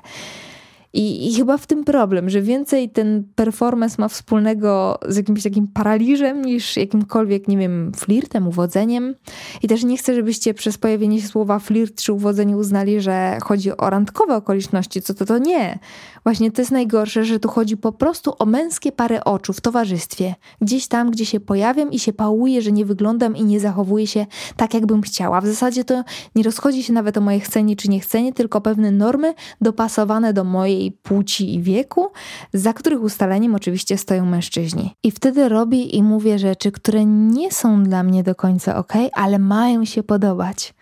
I, 0.93 1.29
I, 1.29 1.35
chyba 1.35 1.59
w 1.59 1.67
tym 1.67 1.85
problem, 1.85 2.31
że 2.31 2.43
więcej 2.43 2.91
ten 2.91 3.25
performance 3.35 3.97
ma 3.99 4.09
wspólnego 4.09 4.99
z 5.09 5.17
jakimś 5.17 5.43
takim 5.43 5.69
paraliżem 5.69 6.45
niż 6.45 6.77
jakimkolwiek, 6.77 7.49
nie 7.49 7.57
wiem, 7.57 7.93
flirtem, 7.97 8.49
uwodzeniem. 8.49 9.15
I 9.63 9.69
też 9.69 9.85
nie 9.85 9.97
chcę, 9.97 10.15
żebyście 10.15 10.55
przez 10.55 10.79
pojawienie 10.79 11.21
się 11.21 11.29
słowa 11.29 11.59
flirt 11.59 12.03
czy 12.03 12.13
uwodzenie 12.13 12.57
uznali, 12.57 13.01
że 13.01 13.39
chodzi 13.43 13.77
o 13.77 13.91
randkowe 13.91 14.37
okoliczności. 14.37 15.03
Co 15.03 15.15
to 15.15 15.25
to 15.25 15.39
nie. 15.39 15.79
Właśnie 16.25 16.53
to 16.53 16.63
jest 16.63 16.73
najgorsze, 16.73 17.25
że 17.25 17.41
tu 17.41 17.49
chodzi 17.49 17.77
po 17.77 17.93
prostu 17.93 18.33
o 18.39 18.47
męskie 18.47 18.93
pary 18.93 19.25
oczu 19.25 19.53
w 19.53 19.61
towarzystwie. 19.61 20.35
Gdzieś 20.61 20.89
tam, 20.89 21.11
gdzie 21.11 21.27
się 21.27 21.41
pojawiam 21.41 21.93
i 21.93 21.99
się 21.99 22.13
pałuję, 22.13 22.63
że 22.63 22.73
nie 22.73 22.85
wyglądam 22.85 23.37
i 23.37 23.45
nie 23.45 23.61
zachowuję 23.61 24.07
się 24.07 24.27
tak, 24.57 24.75
jakbym 24.75 25.03
chciała. 25.03 25.41
W 25.41 25.47
zasadzie 25.47 25.85
to 25.85 26.05
nie 26.35 26.43
rozchodzi 26.43 26.83
się 26.83 26.93
nawet 26.93 27.17
o 27.17 27.21
moje 27.21 27.41
chcenie 27.41 27.77
czy 27.77 27.89
niechcenie, 27.89 28.33
tylko 28.33 28.61
pewne 28.61 28.91
normy 28.91 29.35
dopasowane 29.61 30.33
do 30.33 30.45
mojej 30.45 30.80
płci 31.03 31.55
i 31.55 31.63
wieku, 31.63 32.07
za 32.53 32.73
których 32.73 33.03
ustaleniem 33.03 33.55
oczywiście 33.55 33.99
stoją 33.99 34.27
mężczyźni. 34.27 34.91
I 35.03 35.11
wtedy 35.11 35.49
robię 35.49 35.83
i 35.83 36.03
mówię 36.03 36.39
rzeczy, 36.39 36.73
które 36.73 37.05
nie 37.05 37.53
są 37.53 37.83
dla 37.83 38.03
mnie 38.03 38.23
do 38.23 38.35
końca 38.35 38.77
ok, 38.77 38.93
ale 39.13 39.39
mają 39.39 39.85
się 39.85 40.03
podobać. 40.03 40.75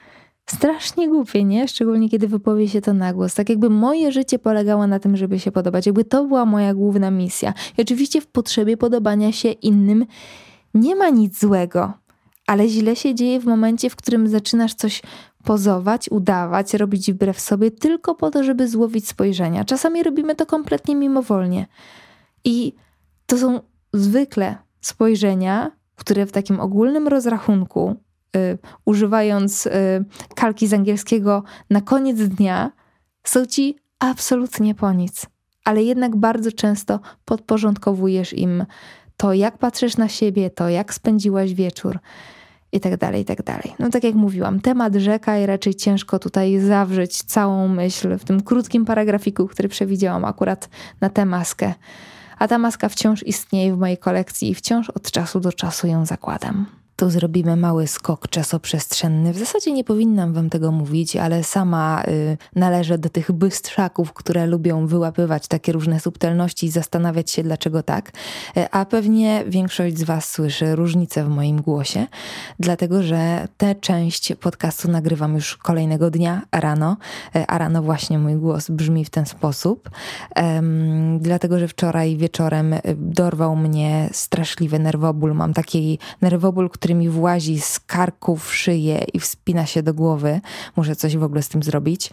Strasznie 0.46 1.08
głupie, 1.08 1.44
nie? 1.44 1.68
Szczególnie 1.68 2.08
kiedy 2.08 2.28
wypowie 2.28 2.68
się 2.68 2.80
to 2.80 2.94
na 2.94 3.12
głos. 3.12 3.34
Tak 3.34 3.48
jakby 3.48 3.70
moje 3.70 4.12
życie 4.12 4.38
polegało 4.38 4.86
na 4.86 4.98
tym, 4.98 5.16
żeby 5.16 5.38
się 5.38 5.52
podobać. 5.52 5.86
Jakby 5.86 6.04
to 6.04 6.24
była 6.24 6.44
moja 6.44 6.74
główna 6.74 7.10
misja. 7.10 7.54
I 7.78 7.82
oczywiście 7.82 8.20
w 8.20 8.26
potrzebie 8.26 8.76
podobania 8.76 9.32
się 9.32 9.50
innym 9.50 10.06
nie 10.74 10.96
ma 10.96 11.08
nic 11.08 11.40
złego. 11.40 11.92
Ale 12.46 12.68
źle 12.68 12.96
się 12.96 13.14
dzieje 13.14 13.40
w 13.40 13.44
momencie, 13.44 13.90
w 13.90 13.96
którym 13.96 14.28
zaczynasz 14.28 14.74
coś 14.74 15.02
pozować, 15.48 16.08
udawać, 16.10 16.74
robić 16.74 17.12
wbrew 17.12 17.40
sobie 17.40 17.70
tylko 17.70 18.14
po 18.14 18.30
to, 18.30 18.44
żeby 18.44 18.68
złowić 18.68 19.08
spojrzenia. 19.08 19.64
Czasami 19.64 20.02
robimy 20.02 20.34
to 20.34 20.46
kompletnie 20.46 20.96
mimowolnie. 20.96 21.66
I 22.44 22.74
to 23.26 23.38
są 23.38 23.60
zwykle 23.92 24.56
spojrzenia, 24.80 25.70
które 25.96 26.26
w 26.26 26.32
takim 26.32 26.60
ogólnym 26.60 27.08
rozrachunku 27.08 27.96
y, 28.36 28.58
używając 28.84 29.66
y, 29.66 29.70
kalki 30.34 30.66
z 30.66 30.74
angielskiego 30.74 31.42
na 31.70 31.80
koniec 31.80 32.18
dnia, 32.18 32.72
są 33.24 33.46
ci 33.46 33.76
absolutnie 33.98 34.74
po 34.74 34.92
nic. 34.92 35.26
Ale 35.64 35.82
jednak 35.82 36.16
bardzo 36.16 36.52
często 36.52 37.00
podporządkowujesz 37.24 38.32
im 38.32 38.64
to, 39.16 39.32
jak 39.32 39.58
patrzysz 39.58 39.96
na 39.96 40.08
siebie, 40.08 40.50
to, 40.50 40.68
jak 40.68 40.94
spędziłaś 40.94 41.54
wieczór 41.54 41.98
i 42.72 42.80
tak 42.80 42.96
dalej, 42.96 43.22
i 43.22 43.24
tak 43.24 43.42
dalej. 43.42 43.74
No 43.78 43.90
tak 43.90 44.04
jak 44.04 44.14
mówiłam, 44.14 44.60
temat 44.60 44.94
rzeka 44.94 45.38
i 45.38 45.46
raczej 45.46 45.74
ciężko 45.74 46.18
tutaj 46.18 46.60
zawrzeć 46.60 47.22
całą 47.22 47.68
myśl 47.68 48.18
w 48.18 48.24
tym 48.24 48.42
krótkim 48.42 48.84
paragrafiku, 48.84 49.48
który 49.48 49.68
przewidziałam 49.68 50.24
akurat 50.24 50.68
na 51.00 51.10
tę 51.10 51.24
maskę. 51.24 51.74
A 52.38 52.48
ta 52.48 52.58
maska 52.58 52.88
wciąż 52.88 53.22
istnieje 53.22 53.74
w 53.74 53.78
mojej 53.78 53.98
kolekcji 53.98 54.50
i 54.50 54.54
wciąż 54.54 54.90
od 54.90 55.10
czasu 55.10 55.40
do 55.40 55.52
czasu 55.52 55.86
ją 55.86 56.06
zakładam. 56.06 56.66
Tu 56.98 57.10
zrobimy 57.10 57.56
mały 57.56 57.86
skok 57.86 58.28
czasoprzestrzenny. 58.28 59.32
W 59.32 59.38
zasadzie 59.38 59.72
nie 59.72 59.84
powinnam 59.84 60.32
wam 60.32 60.50
tego 60.50 60.72
mówić, 60.72 61.16
ale 61.16 61.44
sama 61.44 62.02
y, 62.08 62.38
należę 62.56 62.98
do 62.98 63.08
tych 63.08 63.32
bystrzaków, 63.32 64.12
które 64.12 64.46
lubią 64.46 64.86
wyłapywać 64.86 65.48
takie 65.48 65.72
różne 65.72 66.00
subtelności 66.00 66.66
i 66.66 66.70
zastanawiać 66.70 67.30
się, 67.30 67.42
dlaczego 67.42 67.82
tak. 67.82 68.12
Y, 68.56 68.70
a 68.70 68.84
pewnie 68.84 69.44
większość 69.46 69.98
z 69.98 70.02
was 70.02 70.30
słyszy 70.30 70.76
różnicę 70.76 71.24
w 71.24 71.28
moim 71.28 71.62
głosie, 71.62 72.06
dlatego 72.60 73.02
że 73.02 73.48
tę 73.56 73.74
część 73.74 74.34
podcastu 74.34 74.90
nagrywam 74.90 75.34
już 75.34 75.56
kolejnego 75.56 76.10
dnia 76.10 76.42
rano, 76.52 76.96
y, 77.36 77.46
a 77.46 77.58
rano 77.58 77.82
właśnie 77.82 78.18
mój 78.18 78.34
głos 78.34 78.70
brzmi 78.70 79.04
w 79.04 79.10
ten 79.10 79.26
sposób, 79.26 79.90
dlatego 81.18 81.58
że 81.58 81.68
wczoraj 81.68 82.16
wieczorem 82.16 82.72
y, 82.72 82.80
dorwał 82.96 83.56
mnie 83.56 84.08
straszliwy 84.12 84.78
nerwoból. 84.78 85.34
Mam 85.34 85.54
taki 85.54 85.98
nerwoból, 86.22 86.70
który 86.70 86.87
który 86.88 86.98
mi 86.98 87.08
włazi 87.08 87.60
z 87.60 87.80
karku 87.80 88.36
w 88.36 88.54
szyję 88.54 89.04
i 89.12 89.20
wspina 89.20 89.66
się 89.66 89.82
do 89.82 89.94
głowy. 89.94 90.40
Muszę 90.76 90.96
coś 90.96 91.16
w 91.16 91.22
ogóle 91.22 91.42
z 91.42 91.48
tym 91.48 91.62
zrobić. 91.62 92.10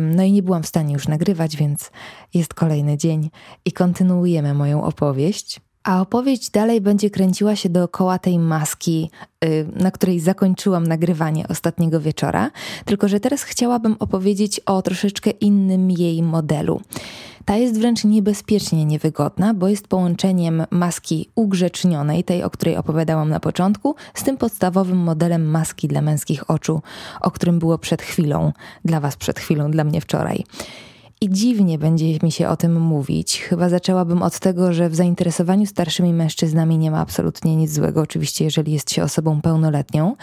No 0.00 0.22
i 0.22 0.32
nie 0.32 0.42
byłam 0.42 0.62
w 0.62 0.66
stanie 0.66 0.94
już 0.94 1.08
nagrywać, 1.08 1.56
więc 1.56 1.90
jest 2.34 2.54
kolejny 2.54 2.96
dzień 2.96 3.30
i 3.64 3.72
kontynuujemy 3.72 4.54
moją 4.54 4.82
opowieść. 4.84 5.60
A 5.84 6.00
opowieść 6.00 6.50
dalej 6.50 6.80
będzie 6.80 7.10
kręciła 7.10 7.56
się 7.56 7.68
dookoła 7.68 8.18
tej 8.18 8.38
maski, 8.38 9.10
y, 9.44 9.66
na 9.76 9.90
której 9.90 10.20
zakończyłam 10.20 10.86
nagrywanie 10.86 11.48
ostatniego 11.48 12.00
wieczora, 12.00 12.50
tylko 12.84 13.08
że 13.08 13.20
teraz 13.20 13.42
chciałabym 13.42 13.96
opowiedzieć 13.98 14.60
o 14.60 14.82
troszeczkę 14.82 15.30
innym 15.30 15.90
jej 15.90 16.22
modelu. 16.22 16.80
Ta 17.50 17.56
jest 17.56 17.78
wręcz 17.78 18.04
niebezpiecznie 18.04 18.84
niewygodna, 18.84 19.54
bo 19.54 19.68
jest 19.68 19.88
połączeniem 19.88 20.64
maski 20.70 21.28
ugrzecznionej, 21.34 22.24
tej, 22.24 22.42
o 22.42 22.50
której 22.50 22.76
opowiadałam 22.76 23.28
na 23.28 23.40
początku, 23.40 23.94
z 24.14 24.22
tym 24.22 24.36
podstawowym 24.36 24.96
modelem 24.96 25.50
maski 25.50 25.88
dla 25.88 26.00
męskich 26.00 26.50
oczu, 26.50 26.82
o 27.20 27.30
którym 27.30 27.58
było 27.58 27.78
przed 27.78 28.02
chwilą, 28.02 28.52
dla 28.84 29.00
Was 29.00 29.16
przed 29.16 29.40
chwilą, 29.40 29.70
dla 29.70 29.84
mnie 29.84 30.00
wczoraj. 30.00 30.44
I 31.20 31.30
dziwnie 31.30 31.78
będzie 31.78 32.18
mi 32.22 32.32
się 32.32 32.48
o 32.48 32.56
tym 32.56 32.80
mówić. 32.80 33.40
Chyba 33.40 33.68
zaczęłabym 33.68 34.22
od 34.22 34.38
tego, 34.38 34.72
że 34.72 34.88
w 34.88 34.94
zainteresowaniu 34.94 35.66
starszymi 35.66 36.12
mężczyznami 36.12 36.78
nie 36.78 36.90
ma 36.90 37.00
absolutnie 37.00 37.56
nic 37.56 37.72
złego, 37.72 38.00
oczywiście, 38.00 38.44
jeżeli 38.44 38.72
jest 38.72 38.92
się 38.92 39.02
osobą 39.02 39.40
pełnoletnią. 39.40 40.16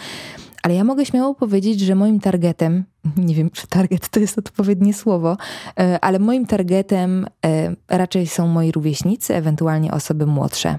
Ale 0.68 0.74
ja 0.74 0.84
mogę 0.84 1.06
śmiało 1.06 1.34
powiedzieć, 1.34 1.80
że 1.80 1.94
moim 1.94 2.20
targetem, 2.20 2.84
nie 3.16 3.34
wiem 3.34 3.50
czy 3.50 3.66
target 3.66 4.08
to 4.08 4.20
jest 4.20 4.38
odpowiednie 4.38 4.94
słowo, 4.94 5.36
e, 5.80 5.98
ale 6.00 6.18
moim 6.18 6.46
targetem 6.46 7.26
e, 7.46 7.74
raczej 7.88 8.26
są 8.26 8.48
moi 8.48 8.72
rówieśnicy, 8.72 9.34
ewentualnie 9.34 9.92
osoby 9.92 10.26
młodsze. 10.26 10.78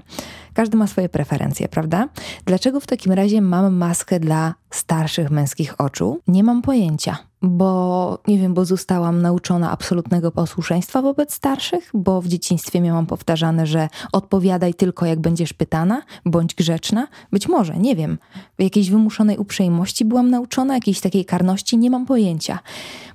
Każdy 0.54 0.76
ma 0.76 0.86
swoje 0.86 1.08
preferencje, 1.08 1.68
prawda? 1.68 2.08
Dlaczego 2.44 2.80
w 2.80 2.86
takim 2.86 3.12
razie 3.12 3.42
mam 3.42 3.74
maskę 3.76 4.20
dla 4.20 4.54
starszych 4.70 5.30
męskich 5.30 5.80
oczu? 5.80 6.20
Nie 6.28 6.44
mam 6.44 6.62
pojęcia 6.62 7.30
bo 7.42 8.18
nie 8.28 8.38
wiem, 8.38 8.54
bo 8.54 8.64
zostałam 8.64 9.22
nauczona 9.22 9.70
absolutnego 9.70 10.30
posłuszeństwa 10.30 11.02
wobec 11.02 11.34
starszych, 11.34 11.90
bo 11.94 12.20
w 12.20 12.28
dzieciństwie 12.28 12.80
miałam 12.80 13.06
powtarzane, 13.06 13.66
że 13.66 13.88
odpowiadaj 14.12 14.74
tylko 14.74 15.06
jak 15.06 15.20
będziesz 15.20 15.52
pytana, 15.52 16.02
bądź 16.24 16.54
grzeczna. 16.54 17.08
Być 17.32 17.48
może, 17.48 17.76
nie 17.76 17.96
wiem. 17.96 18.18
W 18.58 18.62
jakiejś 18.62 18.90
wymuszonej 18.90 19.38
uprzejmości 19.38 19.79
byłam 20.04 20.30
nauczona, 20.30 20.74
jakiejś 20.74 21.00
takiej 21.00 21.24
karności, 21.24 21.78
nie 21.78 21.90
mam 21.90 22.06
pojęcia. 22.06 22.58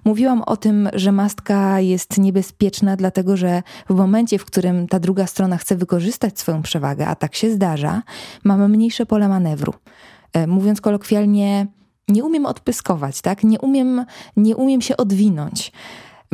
Mówiłam 0.05 0.41
o 0.41 0.57
tym, 0.57 0.89
że 0.93 1.11
mastka 1.11 1.79
jest 1.79 2.17
niebezpieczna, 2.17 2.95
dlatego 2.95 3.37
że 3.37 3.63
w 3.89 3.95
momencie, 3.95 4.39
w 4.39 4.45
którym 4.45 4.87
ta 4.87 4.99
druga 4.99 5.27
strona 5.27 5.57
chce 5.57 5.75
wykorzystać 5.75 6.39
swoją 6.39 6.61
przewagę, 6.61 7.07
a 7.07 7.15
tak 7.15 7.35
się 7.35 7.51
zdarza, 7.51 8.01
mamy 8.43 8.67
mniejsze 8.67 9.05
pole 9.05 9.29
manewru. 9.29 9.73
E, 10.33 10.47
mówiąc 10.47 10.81
kolokwialnie, 10.81 11.67
nie 12.07 12.23
umiem 12.23 12.45
odpyskować, 12.45 13.21
tak? 13.21 13.43
Nie 13.43 13.59
umiem, 13.59 14.05
nie 14.37 14.55
umiem 14.55 14.81
się 14.81 14.97
odwinąć. 14.97 15.71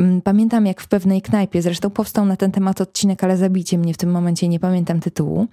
Mm, 0.02 0.22
pamiętam, 0.22 0.66
jak 0.66 0.80
w 0.80 0.88
pewnej 0.88 1.22
knajpie, 1.22 1.62
zresztą 1.62 1.90
powstał 1.90 2.26
na 2.26 2.36
ten 2.36 2.52
temat 2.52 2.80
odcinek, 2.80 3.24
ale 3.24 3.36
zabijcie 3.36 3.78
mnie 3.78 3.94
w 3.94 3.96
tym 3.96 4.10
momencie, 4.10 4.48
nie 4.48 4.60
pamiętam 4.60 5.00
tytułu. 5.00 5.46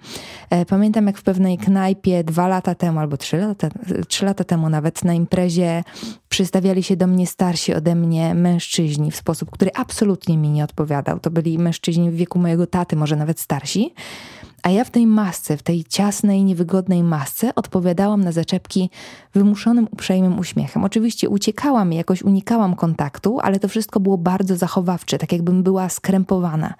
E, 0.50 0.66
pamiętam, 0.66 1.06
jak 1.06 1.18
w 1.18 1.22
pewnej 1.22 1.58
knajpie 1.58 2.24
dwa 2.24 2.48
lata 2.48 2.74
temu, 2.74 2.98
albo 2.98 3.16
trzy 3.16 3.36
lata, 3.36 3.68
trzy 4.08 4.24
lata 4.24 4.44
temu 4.44 4.68
nawet, 4.68 5.04
na 5.04 5.14
imprezie 5.14 5.84
przystawiali 6.28 6.82
się 6.82 6.96
do 6.96 7.06
mnie 7.06 7.26
starsi 7.26 7.74
ode 7.74 7.94
mnie 7.94 8.34
mężczyźni 8.34 9.10
w 9.10 9.16
sposób, 9.16 9.50
który 9.50 9.70
absolutnie 9.74 10.38
mi 10.38 10.48
nie 10.48 10.64
odpowiadał. 10.64 11.20
To 11.20 11.30
byli 11.30 11.58
mężczyźni 11.58 12.10
w 12.10 12.14
wieku 12.14 12.38
mojego 12.38 12.66
taty, 12.66 12.96
może 12.96 13.16
nawet 13.16 13.40
starsi. 13.40 13.94
A 14.62 14.70
ja 14.70 14.84
w 14.84 14.90
tej 14.90 15.06
masce, 15.06 15.56
w 15.56 15.62
tej 15.62 15.84
ciasnej, 15.84 16.44
niewygodnej 16.44 17.02
masce 17.02 17.54
odpowiadałam 17.54 18.24
na 18.24 18.32
zaczepki 18.32 18.90
wymuszonym, 19.34 19.88
uprzejmym 19.90 20.38
uśmiechem. 20.38 20.84
Oczywiście 20.84 21.28
uciekałam, 21.28 21.92
jakoś 21.92 22.22
unikałam 22.22 22.76
kontaktu, 22.76 23.40
ale 23.40 23.58
to 23.58 23.68
wszystko 23.68 24.00
było 24.00 24.18
bardzo 24.18 24.56
zachowawcze, 24.56 25.18
tak 25.18 25.32
jakbym 25.32 25.62
była 25.62 25.88
skrępowana. 25.88 26.74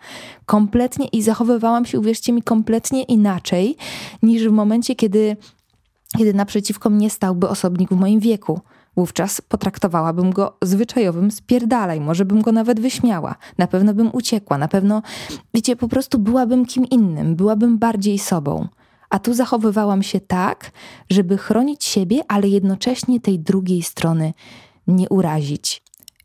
Kompletnie 0.47 1.07
i 1.07 1.23
zachowywałam 1.23 1.87
się, 1.87 1.99
uwierzcie 1.99 2.33
mi, 2.33 2.43
kompletnie 2.43 3.03
inaczej 3.03 3.77
niż 4.23 4.49
w 4.49 4.53
momencie, 4.53 4.95
kiedy, 4.95 5.37
kiedy 6.19 6.35
naprzeciwko 6.35 6.91
mnie 6.91 7.11
stałby 7.11 7.49
osobnik 7.49 7.91
w 7.91 7.97
moim 7.97 8.21
wieku 8.21 8.61
Wówczas 8.97 9.41
potraktowałabym 9.41 10.31
go 10.31 10.57
zwyczajowym 10.63 11.31
spierdalaj, 11.31 12.01
może 12.01 12.25
bym 12.25 12.43
go 12.43 12.53
nawet 12.53 12.81
wyśmiała, 12.81 13.35
na 13.59 13.67
pewno 13.67 13.95
bym 13.95 14.11
uciekła, 14.13 14.59
na 14.59 14.69
pewno, 14.69 15.03
wiecie, 15.55 15.77
po 15.77 15.89
prostu 15.89 16.19
byłabym 16.19 16.67
kim 16.67 16.85
innym, 16.87 17.37
byłabym 17.37 17.79
bardziej 17.79 18.19
sobą. 18.19 18.69
A 19.11 19.19
tu 19.19 19.35
zachowywałam 19.35 20.03
się 20.03 20.21
tak, 20.21 20.71
żeby 21.11 21.39
chronić 21.39 21.85
siebie, 21.85 22.21
ale 22.29 22.49
jednocześnie 22.49 23.21
tej 23.21 23.39
drugiej 23.39 23.83
strony 23.83 24.35
nie 24.87 25.09
urazić. 25.09 25.83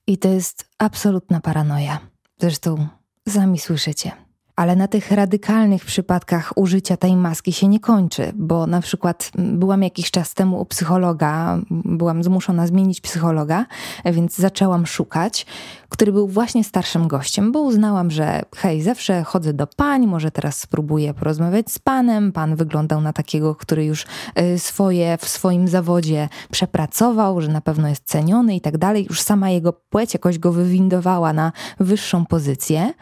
I 0.07 0.17
to 0.17 0.27
jest 0.27 0.69
absolutna 0.77 1.41
paranoja. 1.41 1.99
Zresztą 2.39 2.87
sami 3.29 3.59
słyszycie. 3.59 4.24
Ale 4.55 4.75
na 4.75 4.87
tych 4.87 5.11
radykalnych 5.11 5.85
przypadkach 5.85 6.53
użycia 6.55 6.97
tej 6.97 7.15
maski 7.15 7.53
się 7.53 7.67
nie 7.67 7.79
kończy, 7.79 8.31
bo 8.35 8.67
na 8.67 8.81
przykład 8.81 9.31
byłam 9.37 9.83
jakiś 9.83 10.11
czas 10.11 10.33
temu 10.33 10.61
u 10.61 10.65
psychologa, 10.65 11.59
byłam 11.71 12.23
zmuszona 12.23 12.67
zmienić 12.67 13.01
psychologa, 13.01 13.65
więc 14.05 14.35
zaczęłam 14.35 14.85
szukać, 14.85 15.45
który 15.89 16.11
był 16.11 16.27
właśnie 16.27 16.63
starszym 16.63 17.07
gościem, 17.07 17.51
bo 17.51 17.61
uznałam, 17.61 18.11
że 18.11 18.41
hej, 18.55 18.81
zawsze 18.81 19.23
chodzę 19.23 19.53
do 19.53 19.67
pań, 19.67 20.07
może 20.07 20.31
teraz 20.31 20.59
spróbuję 20.59 21.13
porozmawiać 21.13 21.71
z 21.71 21.79
panem. 21.79 22.31
Pan 22.31 22.55
wyglądał 22.55 23.01
na 23.01 23.13
takiego, 23.13 23.55
który 23.55 23.85
już 23.85 24.05
y, 24.39 24.59
swoje 24.59 25.17
w 25.17 25.27
swoim 25.27 25.67
zawodzie 25.67 26.29
przepracował, 26.51 27.41
że 27.41 27.47
na 27.47 27.61
pewno 27.61 27.87
jest 27.87 28.03
ceniony 28.05 28.55
i 28.55 28.61
tak 28.61 28.77
dalej. 28.77 29.05
Już 29.09 29.21
sama 29.21 29.49
jego 29.49 29.73
płeć 29.73 30.13
jakoś 30.13 30.39
go 30.39 30.51
wywindowała 30.51 31.33
na 31.33 31.51
wyższą 31.79 32.25
pozycję 32.25 32.93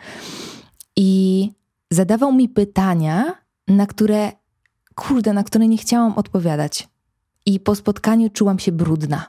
i 0.95 1.51
zadawał 1.91 2.33
mi 2.33 2.49
pytania, 2.49 3.35
na 3.67 3.87
które, 3.87 4.31
kurde, 4.95 5.33
na 5.33 5.43
które 5.43 5.67
nie 5.67 5.77
chciałam 5.77 6.13
odpowiadać. 6.13 6.87
I 7.45 7.59
po 7.59 7.75
spotkaniu 7.75 8.29
czułam 8.29 8.59
się 8.59 8.71
brudna, 8.71 9.25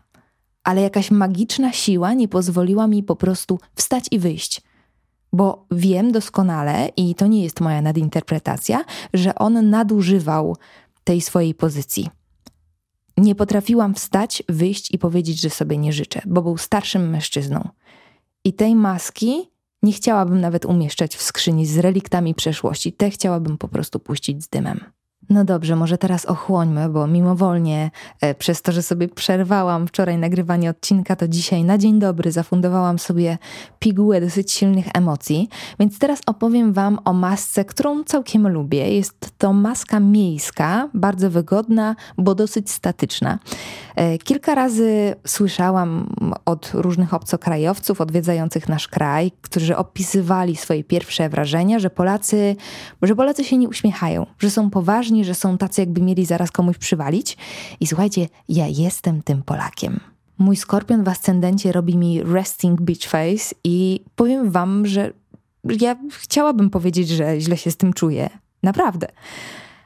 ale 0.65 0.81
jakaś 0.81 1.11
magiczna 1.11 1.73
siła 1.73 2.13
nie 2.13 2.29
pozwoliła 2.29 2.87
mi 2.87 3.03
po 3.03 3.17
prostu 3.17 3.59
wstać 3.75 4.05
i 4.11 4.19
wyjść. 4.19 4.63
Bo 5.33 5.67
wiem 5.71 6.13
doskonale, 6.13 6.89
i 6.97 7.15
to 7.15 7.27
nie 7.27 7.43
jest 7.43 7.61
moja 7.61 7.83
nadinterpretacja, 7.83 8.85
że 9.15 9.35
on 9.35 9.71
nadużywał 9.71 10.57
tej 11.05 11.21
swojej 11.21 11.55
pozycji. 11.55 12.09
Nie 13.17 13.35
potrafiłam 13.35 13.95
wstać, 13.95 14.43
wyjść 14.49 14.95
i 14.95 14.99
powiedzieć, 14.99 15.41
że 15.41 15.51
sobie 15.51 15.79
nie 15.79 15.93
życzę, 15.93 16.23
bo 16.27 16.43
był 16.43 16.59
starszym 16.59 17.11
mężczyzną. 17.11 17.69
I 18.45 18.53
tej 18.53 18.75
maski 18.75 19.51
nie 19.85 19.93
chciałabym 19.93 20.41
nawet 20.41 20.65
umieszczać 20.65 21.17
w 21.17 21.23
skrzyni 21.23 21.67
z 21.67 21.79
reliktami 21.79 22.35
przeszłości, 22.35 22.93
te 22.93 23.11
chciałabym 23.11 23.59
po 23.59 23.69
prostu 23.69 24.01
puścić 24.01 24.45
z 24.45 24.49
dymem. 24.49 24.94
No 25.31 25.45
dobrze, 25.45 25.77
może 25.77 25.99
teraz 25.99 26.25
ochłońmy, 26.25 26.89
bo 26.89 27.07
mimowolnie, 27.07 27.91
e, 28.21 28.35
przez 28.35 28.63
to, 28.63 28.73
że 28.73 28.83
sobie 28.83 29.09
przerwałam 29.09 29.87
wczoraj 29.87 30.19
nagrywanie 30.19 30.71
odcinka, 30.71 31.17
to 31.17 31.29
dzisiaj 31.29 31.65
na 31.65 31.79
dzień 31.79 31.99
dobry 31.99 32.33
zafundowałam 32.33 32.99
sobie 32.99 33.39
pigułę 33.79 34.21
dosyć 34.21 34.53
silnych 34.53 34.87
emocji. 34.95 35.49
Więc 35.81 35.99
teraz 35.99 36.21
opowiem 36.27 36.73
Wam 36.73 36.99
o 37.05 37.13
masce, 37.13 37.65
którą 37.65 38.05
całkiem 38.05 38.49
lubię. 38.49 38.97
Jest 38.97 39.39
to 39.39 39.53
maska 39.53 40.01
miejska, 40.01 40.89
bardzo 40.95 41.31
wygodna, 41.31 41.97
bo 42.19 42.35
dosyć 42.35 42.71
statyczna. 42.71 43.39
E, 43.97 44.19
kilka 44.19 44.55
razy 44.55 45.15
słyszałam 45.27 46.15
od 46.45 46.71
różnych 46.75 47.15
obcokrajowców 47.15 48.01
odwiedzających 48.01 48.69
nasz 48.69 48.89
kraj, 48.89 49.33
którzy 49.43 49.77
opisywali 49.77 50.57
swoje 50.57 50.85
pierwsze 50.85 51.29
wrażenia, 51.29 51.79
że 51.79 51.91
Polacy, 51.91 52.57
że 53.03 53.15
Polacy 53.17 53.45
się 53.45 53.57
nie 53.57 53.69
uśmiechają, 53.69 54.27
że 54.39 54.51
są 54.51 54.71
poważni, 54.71 55.14
że 55.23 55.35
są 55.35 55.59
tacy, 55.59 55.81
jakby 55.81 56.03
mieli 56.03 56.27
zaraz 56.27 56.51
komuś 56.51 56.79
przywalić. 56.79 57.37
I 57.81 57.87
słuchajcie, 57.87 58.29
ja 58.49 58.67
jestem 58.67 59.23
tym 59.23 59.43
Polakiem. 59.43 60.01
Mój 60.39 60.57
skorpion 60.57 61.05
w 61.05 61.09
ascendencie 61.09 61.73
robi 61.73 61.97
mi 61.97 62.23
resting 62.23 62.81
beach 62.81 63.03
face 63.03 63.55
i 63.65 64.01
powiem 64.17 64.51
wam, 64.51 64.87
że 64.87 65.13
ja 65.81 65.97
chciałabym 66.11 66.71
powiedzieć, 66.71 67.09
że 67.09 67.41
źle 67.41 67.57
się 67.57 67.71
z 67.71 67.77
tym 67.77 67.93
czuję. 67.93 68.31
Naprawdę. 68.63 69.07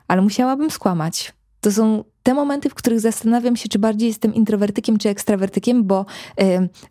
Ale 0.09 0.23
musiałabym 0.23 0.71
skłamać. 0.71 1.33
To 1.61 1.73
są 1.73 2.05
te 2.23 2.35
momenty, 2.35 2.71
w 2.71 2.75
których 2.75 3.01
zastanawiam 3.01 3.57
się, 3.57 3.69
czy 3.69 3.79
bardziej 3.79 4.09
jestem 4.09 4.35
introwertykiem 4.35 4.99
czy 4.99 5.09
ekstrawertykiem, 5.09 5.85
bo 5.85 6.07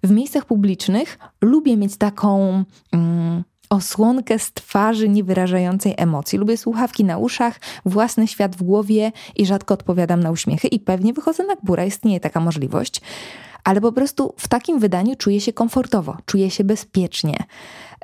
w 0.03 0.11
miejscach 0.11 0.45
publicznych 0.45 1.19
lubię 1.41 1.77
mieć 1.77 1.97
taką 1.97 2.63
mm, 2.91 3.43
osłonkę 3.69 4.39
z 4.39 4.51
twarzy 4.51 5.09
niewyrażającej 5.09 5.93
emocji. 5.97 6.39
Lubię 6.39 6.57
słuchawki 6.57 7.03
na 7.03 7.17
uszach, 7.17 7.59
własny 7.85 8.27
świat 8.27 8.55
w 8.55 8.63
głowie 8.63 9.11
i 9.35 9.45
rzadko 9.45 9.73
odpowiadam 9.73 10.19
na 10.19 10.31
uśmiechy 10.31 10.67
i 10.67 10.79
pewnie 10.79 11.13
wychodzę 11.13 11.43
na 11.43 11.55
gbura, 11.55 11.85
istnieje 11.85 12.19
taka 12.19 12.39
możliwość. 12.39 13.01
Ale 13.63 13.81
po 13.81 13.91
prostu 13.91 14.33
w 14.37 14.47
takim 14.47 14.79
wydaniu 14.79 15.15
czuję 15.15 15.41
się 15.41 15.53
komfortowo, 15.53 16.17
czuję 16.25 16.51
się 16.51 16.63
bezpiecznie. 16.63 17.37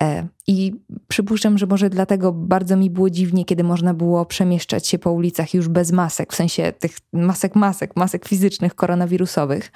E, 0.01 0.27
I 0.47 0.73
przypuszczam, 1.07 1.57
że 1.57 1.65
może 1.65 1.89
dlatego 1.89 2.31
bardzo 2.31 2.77
mi 2.77 2.89
było 2.89 3.09
dziwnie, 3.09 3.45
kiedy 3.45 3.63
można 3.63 3.93
było 3.93 4.25
przemieszczać 4.25 4.87
się 4.87 4.99
po 4.99 5.11
ulicach 5.11 5.53
już 5.53 5.67
bez 5.67 5.91
masek, 5.91 6.33
w 6.33 6.35
sensie 6.35 6.73
tych 6.79 6.97
masek, 7.13 7.55
masek, 7.55 7.95
masek 7.95 8.27
fizycznych, 8.27 8.75
koronawirusowych. 8.75 9.71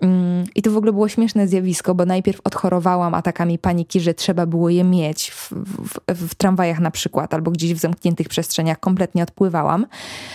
Mm, 0.00 0.44
I 0.54 0.62
to 0.62 0.70
w 0.70 0.76
ogóle 0.76 0.92
było 0.92 1.08
śmieszne 1.08 1.48
zjawisko, 1.48 1.94
bo 1.94 2.06
najpierw 2.06 2.40
odchorowałam 2.44 3.14
atakami 3.14 3.58
paniki, 3.58 4.00
że 4.00 4.14
trzeba 4.14 4.46
było 4.46 4.70
je 4.70 4.84
mieć 4.84 5.30
w, 5.30 5.52
w, 5.52 6.28
w 6.28 6.34
tramwajach 6.34 6.80
na 6.80 6.90
przykład, 6.90 7.34
albo 7.34 7.50
gdzieś 7.50 7.74
w 7.74 7.78
zamkniętych 7.78 8.28
przestrzeniach, 8.28 8.80
kompletnie 8.80 9.22
odpływałam, 9.22 9.86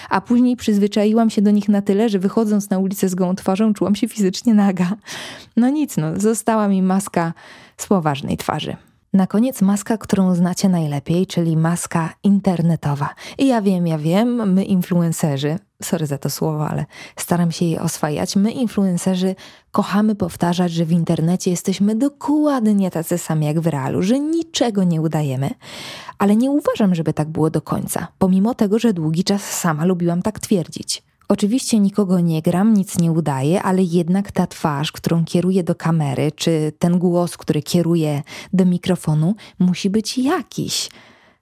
a 0.09 0.21
później 0.21 0.55
przyzwyczaiłam 0.55 1.29
się 1.29 1.41
do 1.41 1.51
nich 1.51 1.69
na 1.69 1.81
tyle, 1.81 2.09
że 2.09 2.19
wychodząc 2.19 2.69
na 2.69 2.79
ulicę 2.79 3.09
z 3.09 3.15
gołą 3.15 3.35
twarzą, 3.35 3.73
czułam 3.73 3.95
się 3.95 4.07
fizycznie 4.07 4.53
naga. 4.53 4.91
No 5.57 5.69
nic, 5.69 5.97
no, 5.97 6.19
została 6.19 6.67
mi 6.67 6.81
maska 6.81 7.33
z 7.77 7.87
poważnej 7.87 8.37
twarzy. 8.37 8.90
Na 9.13 9.27
koniec 9.27 9.61
maska, 9.61 9.97
którą 9.97 10.35
znacie 10.35 10.69
najlepiej, 10.69 11.27
czyli 11.27 11.57
maska 11.57 12.13
internetowa. 12.23 13.09
I 13.37 13.47
ja 13.47 13.61
wiem, 13.61 13.87
ja 13.87 13.97
wiem, 13.97 14.53
my 14.53 14.63
influencerzy, 14.63 15.59
sorry 15.83 16.07
za 16.07 16.17
to 16.17 16.29
słowo, 16.29 16.67
ale 16.67 16.85
staram 17.15 17.51
się 17.51 17.65
je 17.65 17.81
oswajać, 17.81 18.35
my 18.35 18.51
influencerzy 18.51 19.35
kochamy 19.71 20.15
powtarzać, 20.15 20.71
że 20.71 20.85
w 20.85 20.91
internecie 20.91 21.51
jesteśmy 21.51 21.95
dokładnie 21.95 22.91
tacy 22.91 23.17
sami 23.17 23.45
jak 23.45 23.59
w 23.59 23.67
realu, 23.67 24.01
że 24.01 24.19
niczego 24.19 24.83
nie 24.83 25.01
udajemy, 25.01 25.49
ale 26.17 26.35
nie 26.35 26.51
uważam, 26.51 26.95
żeby 26.95 27.13
tak 27.13 27.29
było 27.29 27.49
do 27.49 27.61
końca, 27.61 28.07
pomimo 28.17 28.53
tego, 28.53 28.79
że 28.79 28.93
długi 28.93 29.23
czas 29.23 29.43
sama 29.43 29.85
lubiłam 29.85 30.21
tak 30.21 30.39
twierdzić. 30.39 31.03
Oczywiście 31.31 31.79
nikogo 31.79 32.19
nie 32.19 32.41
gram, 32.41 32.73
nic 32.73 32.99
nie 32.99 33.11
udaję, 33.11 33.63
ale 33.63 33.83
jednak 33.83 34.31
ta 34.31 34.47
twarz, 34.47 34.91
którą 34.91 35.25
kieruję 35.25 35.63
do 35.63 35.75
kamery, 35.75 36.31
czy 36.31 36.73
ten 36.79 36.99
głos, 36.99 37.37
który 37.37 37.61
kieruje 37.61 38.21
do 38.53 38.65
mikrofonu, 38.65 39.35
musi 39.59 39.89
być 39.89 40.17
jakiś. 40.17 40.89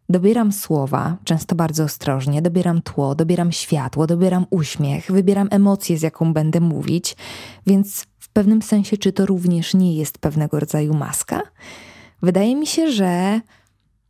Dobieram 0.10 0.52
słowa, 0.52 1.18
często 1.24 1.56
bardzo 1.56 1.84
ostrożnie, 1.84 2.42
dobieram 2.42 2.82
tło, 2.82 3.16
dobieram 3.16 3.52
światło, 3.52 4.08
dobieram 4.08 4.46
uśmiech, 4.50 5.12
wybieram 5.12 5.48
emocje, 5.52 5.98
z 5.98 6.02
jaką 6.02 6.34
będę 6.34 6.60
mówić, 6.60 7.16
więc 7.68 8.06
w 8.20 8.30
pewnym 8.30 8.62
sensie, 8.62 8.98
czy 8.98 9.14
to 9.14 9.26
również 9.26 9.74
nie 9.74 9.96
jest 9.96 10.18
pewnego 10.18 10.60
rodzaju 10.60 10.94
maska? 10.94 11.42
Wydaje 12.22 12.56
mi 12.56 12.68
się, 12.68 12.92
że 12.92 13.42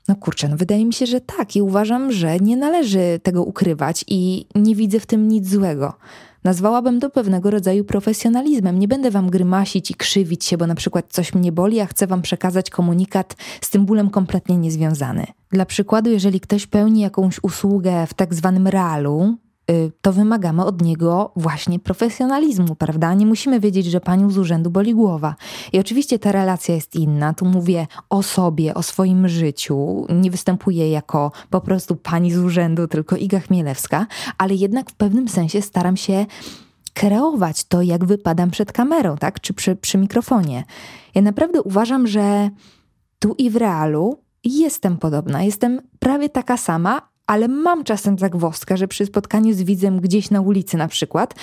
no 0.10 0.15
kurczę, 0.15 0.48
no 0.48 0.58
wydaje 0.58 0.86
mi 0.86 0.93
się, 0.93 1.06
że 1.06 1.22
tak 1.22 1.56
i 1.56 1.62
uważam, 1.62 2.12
że 2.12 2.38
nie 2.38 2.58
należy 2.58 3.19
tego 3.24 3.43
ukrywać 3.43 4.06
i 4.08 4.45
nie 4.56 4.76
widzę 4.76 5.00
w 5.00 5.06
tym 5.06 5.28
nic 5.28 5.50
złego. 5.50 5.93
Nazwałabym 6.43 7.00
to 7.00 7.10
pewnego 7.10 7.52
rodzaju 7.52 7.84
profesjonalizmem. 7.84 8.80
Nie 8.80 8.88
będę 8.88 9.12
wam 9.12 9.30
grymasić 9.30 9.91
i 9.91 9.95
krzywić 9.95 10.45
się, 10.45 10.58
bo 10.58 10.67
na 10.67 10.76
przykład 10.76 11.06
coś 11.10 11.34
mnie 11.34 11.52
boli, 11.52 11.80
a 11.80 11.86
chcę 11.86 12.08
wam 12.08 12.22
przekazać 12.22 12.69
komunikat 12.69 13.36
z 13.62 13.69
tym 13.69 13.86
bólem 13.86 14.10
kompletnie 14.10 14.58
niezwiązany. 14.58 15.26
Dla 15.52 15.65
przykładu, 15.65 16.10
jeżeli 16.10 16.39
ktoś 16.39 16.67
pełni 16.67 17.02
jakąś 17.02 17.43
usługę 17.43 18.08
w 18.08 18.13
tak 18.13 18.34
zwanym 18.34 18.67
realu, 18.67 19.38
to 20.02 20.14
wymagamy 20.14 20.66
od 20.66 20.82
niego 20.82 21.32
właśnie 21.36 21.80
profesjonalizmu, 21.80 22.76
prawda? 22.76 23.14
Nie 23.14 23.26
musimy 23.26 23.60
wiedzieć, 23.60 23.86
że 23.86 24.02
panią 24.02 24.30
z 24.30 24.38
urzędu 24.38 24.70
boli 24.70 24.94
głowa. 24.94 25.36
I 25.74 25.80
oczywiście 25.80 26.20
ta 26.20 26.32
relacja 26.32 26.76
jest 26.76 26.96
inna. 26.96 27.34
Tu 27.34 27.46
mówię 27.46 27.88
o 28.10 28.24
sobie, 28.24 28.74
o 28.74 28.84
swoim 28.84 29.28
życiu. 29.28 30.06
Nie 30.10 30.32
występuję 30.32 30.92
jako 30.92 31.32
po 31.50 31.62
prostu 31.62 31.96
pani 31.96 32.32
z 32.32 32.38
urzędu, 32.38 32.88
tylko 32.88 33.16
Iga 33.16 33.40
Chmielewska, 33.40 34.08
ale 34.38 34.56
jednak 34.56 34.92
w 34.92 34.96
pewnym 34.96 35.28
sensie 35.28 35.62
staram 35.62 35.98
się 35.98 36.26
kreować 36.94 37.64
to, 37.64 37.82
jak 37.82 38.06
wypadam 38.06 38.52
przed 38.52 38.72
kamerą, 38.72 39.18
tak? 39.18 39.42
Czy 39.42 39.54
przy, 39.54 39.76
przy 39.76 39.98
mikrofonie. 39.98 40.64
Ja 41.16 41.22
naprawdę 41.22 41.62
uważam, 41.62 42.08
że 42.08 42.50
tu 43.20 43.36
i 43.38 43.50
w 43.50 43.56
realu 43.56 44.24
jestem 44.44 44.98
podobna. 44.98 45.44
Jestem 45.44 45.82
prawie 46.00 46.30
taka 46.30 46.58
sama, 46.58 47.10
ale 47.30 47.48
mam 47.48 47.84
czasem 47.84 48.18
zagwozdkę, 48.18 48.78
że 48.78 48.88
przy 48.88 49.06
spotkaniu 49.06 49.54
z 49.54 49.62
widzem 49.62 50.00
gdzieś 50.02 50.30
na 50.30 50.42
ulicy 50.42 50.78
na 50.78 50.88
przykład 50.88 51.36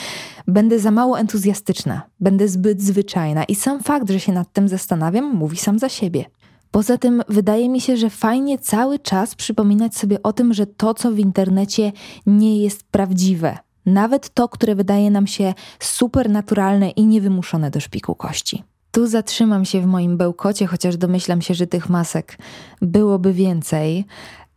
będę 0.47 0.79
za 0.79 0.91
mało 0.91 1.19
entuzjastyczna, 1.19 2.03
będę 2.21 2.49
zbyt 2.49 2.83
zwyczajna 2.83 3.45
i 3.45 3.55
sam 3.55 3.83
fakt, 3.83 4.11
że 4.11 4.21
się 4.21 4.33
nad 4.33 4.53
tym 4.53 4.69
zastanawiam, 4.69 5.35
mówi 5.35 5.57
sam 5.57 5.79
za 5.79 5.89
siebie. 5.89 6.25
Poza 6.71 6.99
tym 6.99 7.23
wydaje 7.29 7.69
mi 7.69 7.81
się, 7.81 7.97
że 7.97 8.11
fajnie 8.11 8.59
cały 8.59 8.99
czas 8.99 9.35
przypominać 9.35 9.97
sobie 9.97 10.23
o 10.23 10.33
tym, 10.33 10.55
że 10.55 10.67
to, 10.67 10.95
co 10.95 11.13
w 11.13 11.19
internecie 11.19 11.93
nie 12.27 12.63
jest 12.63 12.85
prawdziwe. 12.85 13.59
nawet 13.87 14.29
to, 14.35 14.49
które 14.49 14.75
wydaje 14.75 15.11
nam 15.11 15.27
się 15.27 15.55
supernaturalne 15.81 16.91
i 16.91 17.07
niewymuszone 17.07 17.71
do 17.71 17.81
szpiku 17.81 18.15
kości. 18.15 18.63
Tu 18.91 19.07
zatrzymam 19.07 19.65
się 19.65 19.81
w 19.81 19.87
moim 19.87 20.17
bełkocie, 20.17 20.67
chociaż 20.67 20.97
domyślam 20.97 21.43
się, 21.43 21.55
że 21.55 21.67
tych 21.67 21.89
masek 21.89 22.39
byłoby 22.83 23.33
więcej. 23.33 24.05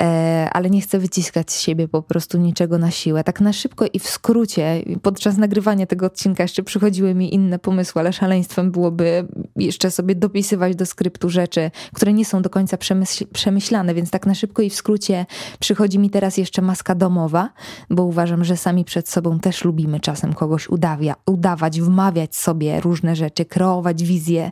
E, 0.01 0.49
ale 0.53 0.69
nie 0.69 0.81
chcę 0.81 0.99
wyciskać 0.99 1.51
z 1.51 1.61
siebie 1.61 1.87
po 1.87 2.01
prostu 2.01 2.37
niczego 2.37 2.77
na 2.77 2.91
siłę. 2.91 3.23
Tak 3.23 3.41
na 3.41 3.53
szybko 3.53 3.85
i 3.93 3.99
w 3.99 4.09
skrócie, 4.09 4.83
podczas 5.01 5.37
nagrywania 5.37 5.85
tego 5.85 6.05
odcinka 6.05 6.43
jeszcze 6.43 6.63
przychodziły 6.63 7.15
mi 7.15 7.33
inne 7.33 7.59
pomysły, 7.59 8.01
ale 8.01 8.13
szaleństwem 8.13 8.71
byłoby 8.71 9.27
jeszcze 9.55 9.91
sobie 9.91 10.15
dopisywać 10.15 10.75
do 10.75 10.85
skryptu 10.85 11.29
rzeczy, 11.29 11.71
które 11.93 12.13
nie 12.13 12.25
są 12.25 12.41
do 12.41 12.49
końca 12.49 12.77
przemyśl 12.77 13.25
przemyślane, 13.33 13.93
więc 13.93 14.11
tak 14.11 14.25
na 14.25 14.35
szybko 14.35 14.61
i 14.61 14.69
w 14.69 14.75
skrócie 14.75 15.25
przychodzi 15.59 15.99
mi 15.99 16.09
teraz 16.09 16.37
jeszcze 16.37 16.61
maska 16.61 16.95
domowa, 16.95 17.49
bo 17.89 18.03
uważam, 18.03 18.45
że 18.45 18.57
sami 18.57 18.85
przed 18.85 19.09
sobą 19.09 19.39
też 19.39 19.65
lubimy 19.65 19.99
czasem 19.99 20.33
kogoś 20.33 20.69
udawia, 20.69 21.15
udawać, 21.25 21.81
wmawiać 21.81 22.35
sobie 22.35 22.81
różne 22.81 23.15
rzeczy, 23.15 23.45
kreować 23.45 24.03
wizje, 24.03 24.51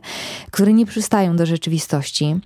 które 0.50 0.72
nie 0.72 0.86
przystają 0.86 1.36
do 1.36 1.46
rzeczywistości. 1.46 2.36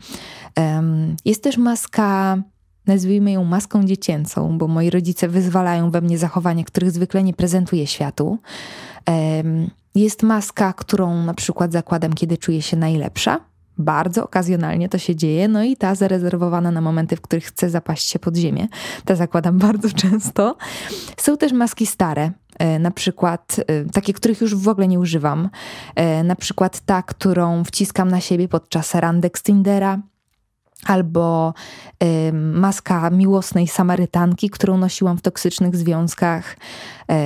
Jest 1.24 1.42
też 1.42 1.56
maska 1.56 2.38
Nazwijmy 2.86 3.32
ją 3.32 3.44
maską 3.44 3.84
dziecięcą, 3.84 4.58
bo 4.58 4.68
moi 4.68 4.90
rodzice 4.90 5.28
wyzwalają 5.28 5.90
we 5.90 6.00
mnie 6.00 6.18
zachowania, 6.18 6.64
których 6.64 6.90
zwykle 6.90 7.22
nie 7.22 7.34
prezentuję 7.34 7.86
światu. 7.86 8.38
Jest 9.94 10.22
maska, 10.22 10.72
którą 10.72 11.22
na 11.22 11.34
przykład 11.34 11.72
zakładam, 11.72 12.12
kiedy 12.12 12.38
czuję 12.38 12.62
się 12.62 12.76
najlepsza. 12.76 13.40
Bardzo 13.78 14.24
okazjonalnie 14.24 14.88
to 14.88 14.98
się 14.98 15.16
dzieje, 15.16 15.48
no 15.48 15.62
i 15.62 15.76
ta 15.76 15.94
zarezerwowana 15.94 16.70
na 16.70 16.80
momenty, 16.80 17.16
w 17.16 17.20
których 17.20 17.44
chcę 17.44 17.70
zapaść 17.70 18.10
się 18.10 18.18
pod 18.18 18.36
ziemię. 18.36 18.68
Ta 19.04 19.16
zakładam 19.16 19.58
bardzo 19.68 19.90
często. 19.90 20.56
Są 21.16 21.36
też 21.36 21.52
maski 21.52 21.86
stare, 21.86 22.30
e, 22.58 22.78
na 22.78 22.90
przykład 22.90 23.56
e, 23.58 23.84
takie, 23.84 24.12
których 24.12 24.40
już 24.40 24.54
w 24.54 24.68
ogóle 24.68 24.88
nie 24.88 25.00
używam. 25.00 25.50
E, 25.94 26.24
na 26.24 26.36
przykład 26.36 26.80
ta, 26.80 27.02
którą 27.02 27.64
wciskam 27.64 28.08
na 28.08 28.20
siebie 28.20 28.48
podczas 28.48 28.94
randek 28.94 29.38
z 29.38 29.42
Tindera, 29.42 29.98
albo 30.86 31.54
y, 32.02 32.32
maska 32.32 33.10
miłosnej 33.10 33.68
Samarytanki, 33.68 34.50
którą 34.50 34.78
nosiłam 34.78 35.18
w 35.18 35.22
toksycznych 35.22 35.76
związkach, 35.76 36.56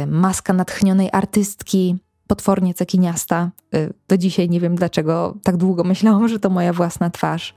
y, 0.03 0.07
maska 0.07 0.53
natchnionej 0.53 1.09
artystki, 1.13 1.97
potwornie 2.27 2.75
cekiniasta. 2.75 3.51
Y, 3.75 3.93
do 4.09 4.17
dzisiaj 4.17 4.49
nie 4.49 4.61
wiem 4.61 4.75
dlaczego 4.75 5.37
tak 5.43 5.57
długo 5.57 5.85
myślałam, 5.85 6.29
że 6.29 6.41
to 6.41 6.51
moja 6.51 6.73
własna 6.73 7.11
twarz. 7.11 7.55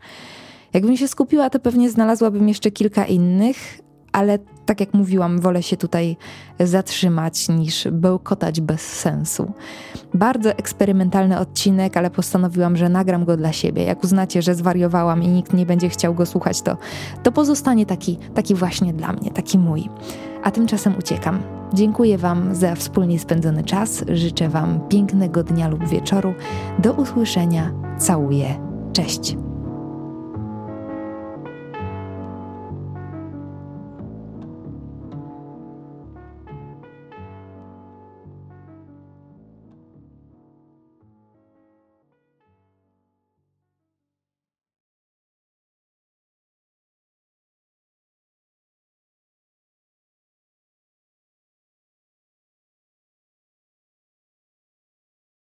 Jakbym 0.74 0.98
się 0.98 1.08
skupiła, 1.08 1.50
to 1.50 1.60
pewnie 1.60 1.90
znalazłabym 1.90 2.48
jeszcze 2.48 2.72
kilka 2.72 3.06
innych, 3.06 3.80
ale 4.12 4.40
tak 4.70 4.80
jak 4.80 4.94
mówiłam, 4.94 5.40
wolę 5.40 5.64
się 5.64 5.78
tutaj 5.78 6.18
zatrzymać 6.60 7.50
niż 7.50 7.88
bełkotać 7.92 8.62
bez 8.62 8.82
sensu. 8.82 9.52
Bardzo 10.14 10.50
eksperymentalny 10.50 11.40
odcinek, 11.40 11.98
ale 11.98 12.12
postanowiłam, 12.12 12.78
że 12.78 12.90
nagram 12.90 13.26
go 13.26 13.38
dla 13.38 13.54
siebie. 13.54 13.84
Jak 13.84 14.04
uznacie, 14.04 14.42
że 14.42 14.56
zwariowałam 14.56 15.24
i 15.24 15.28
nikt 15.28 15.54
nie 15.54 15.66
będzie 15.66 15.90
chciał 15.90 16.14
go 16.14 16.26
słuchać, 16.26 16.62
to, 16.62 16.78
to 17.24 17.32
pozostanie 17.32 17.86
taki, 17.86 18.18
taki 18.34 18.56
właśnie 18.56 18.94
dla 18.94 19.14
mnie, 19.14 19.32
taki 19.32 19.58
mój. 19.58 19.90
A 20.44 20.52
tymczasem 20.52 20.98
uciekam. 20.98 21.40
Dziękuję 21.74 22.18
Wam 22.18 22.56
za 22.56 22.76
wspólnie 22.76 23.20
spędzony 23.20 23.64
czas. 23.64 24.04
Życzę 24.14 24.50
Wam 24.50 24.80
pięknego 24.90 25.44
dnia 25.44 25.68
lub 25.68 25.88
wieczoru. 25.88 26.34
Do 26.80 26.94
usłyszenia. 26.94 27.72
Całuję. 27.98 28.60
Cześć. 28.94 29.49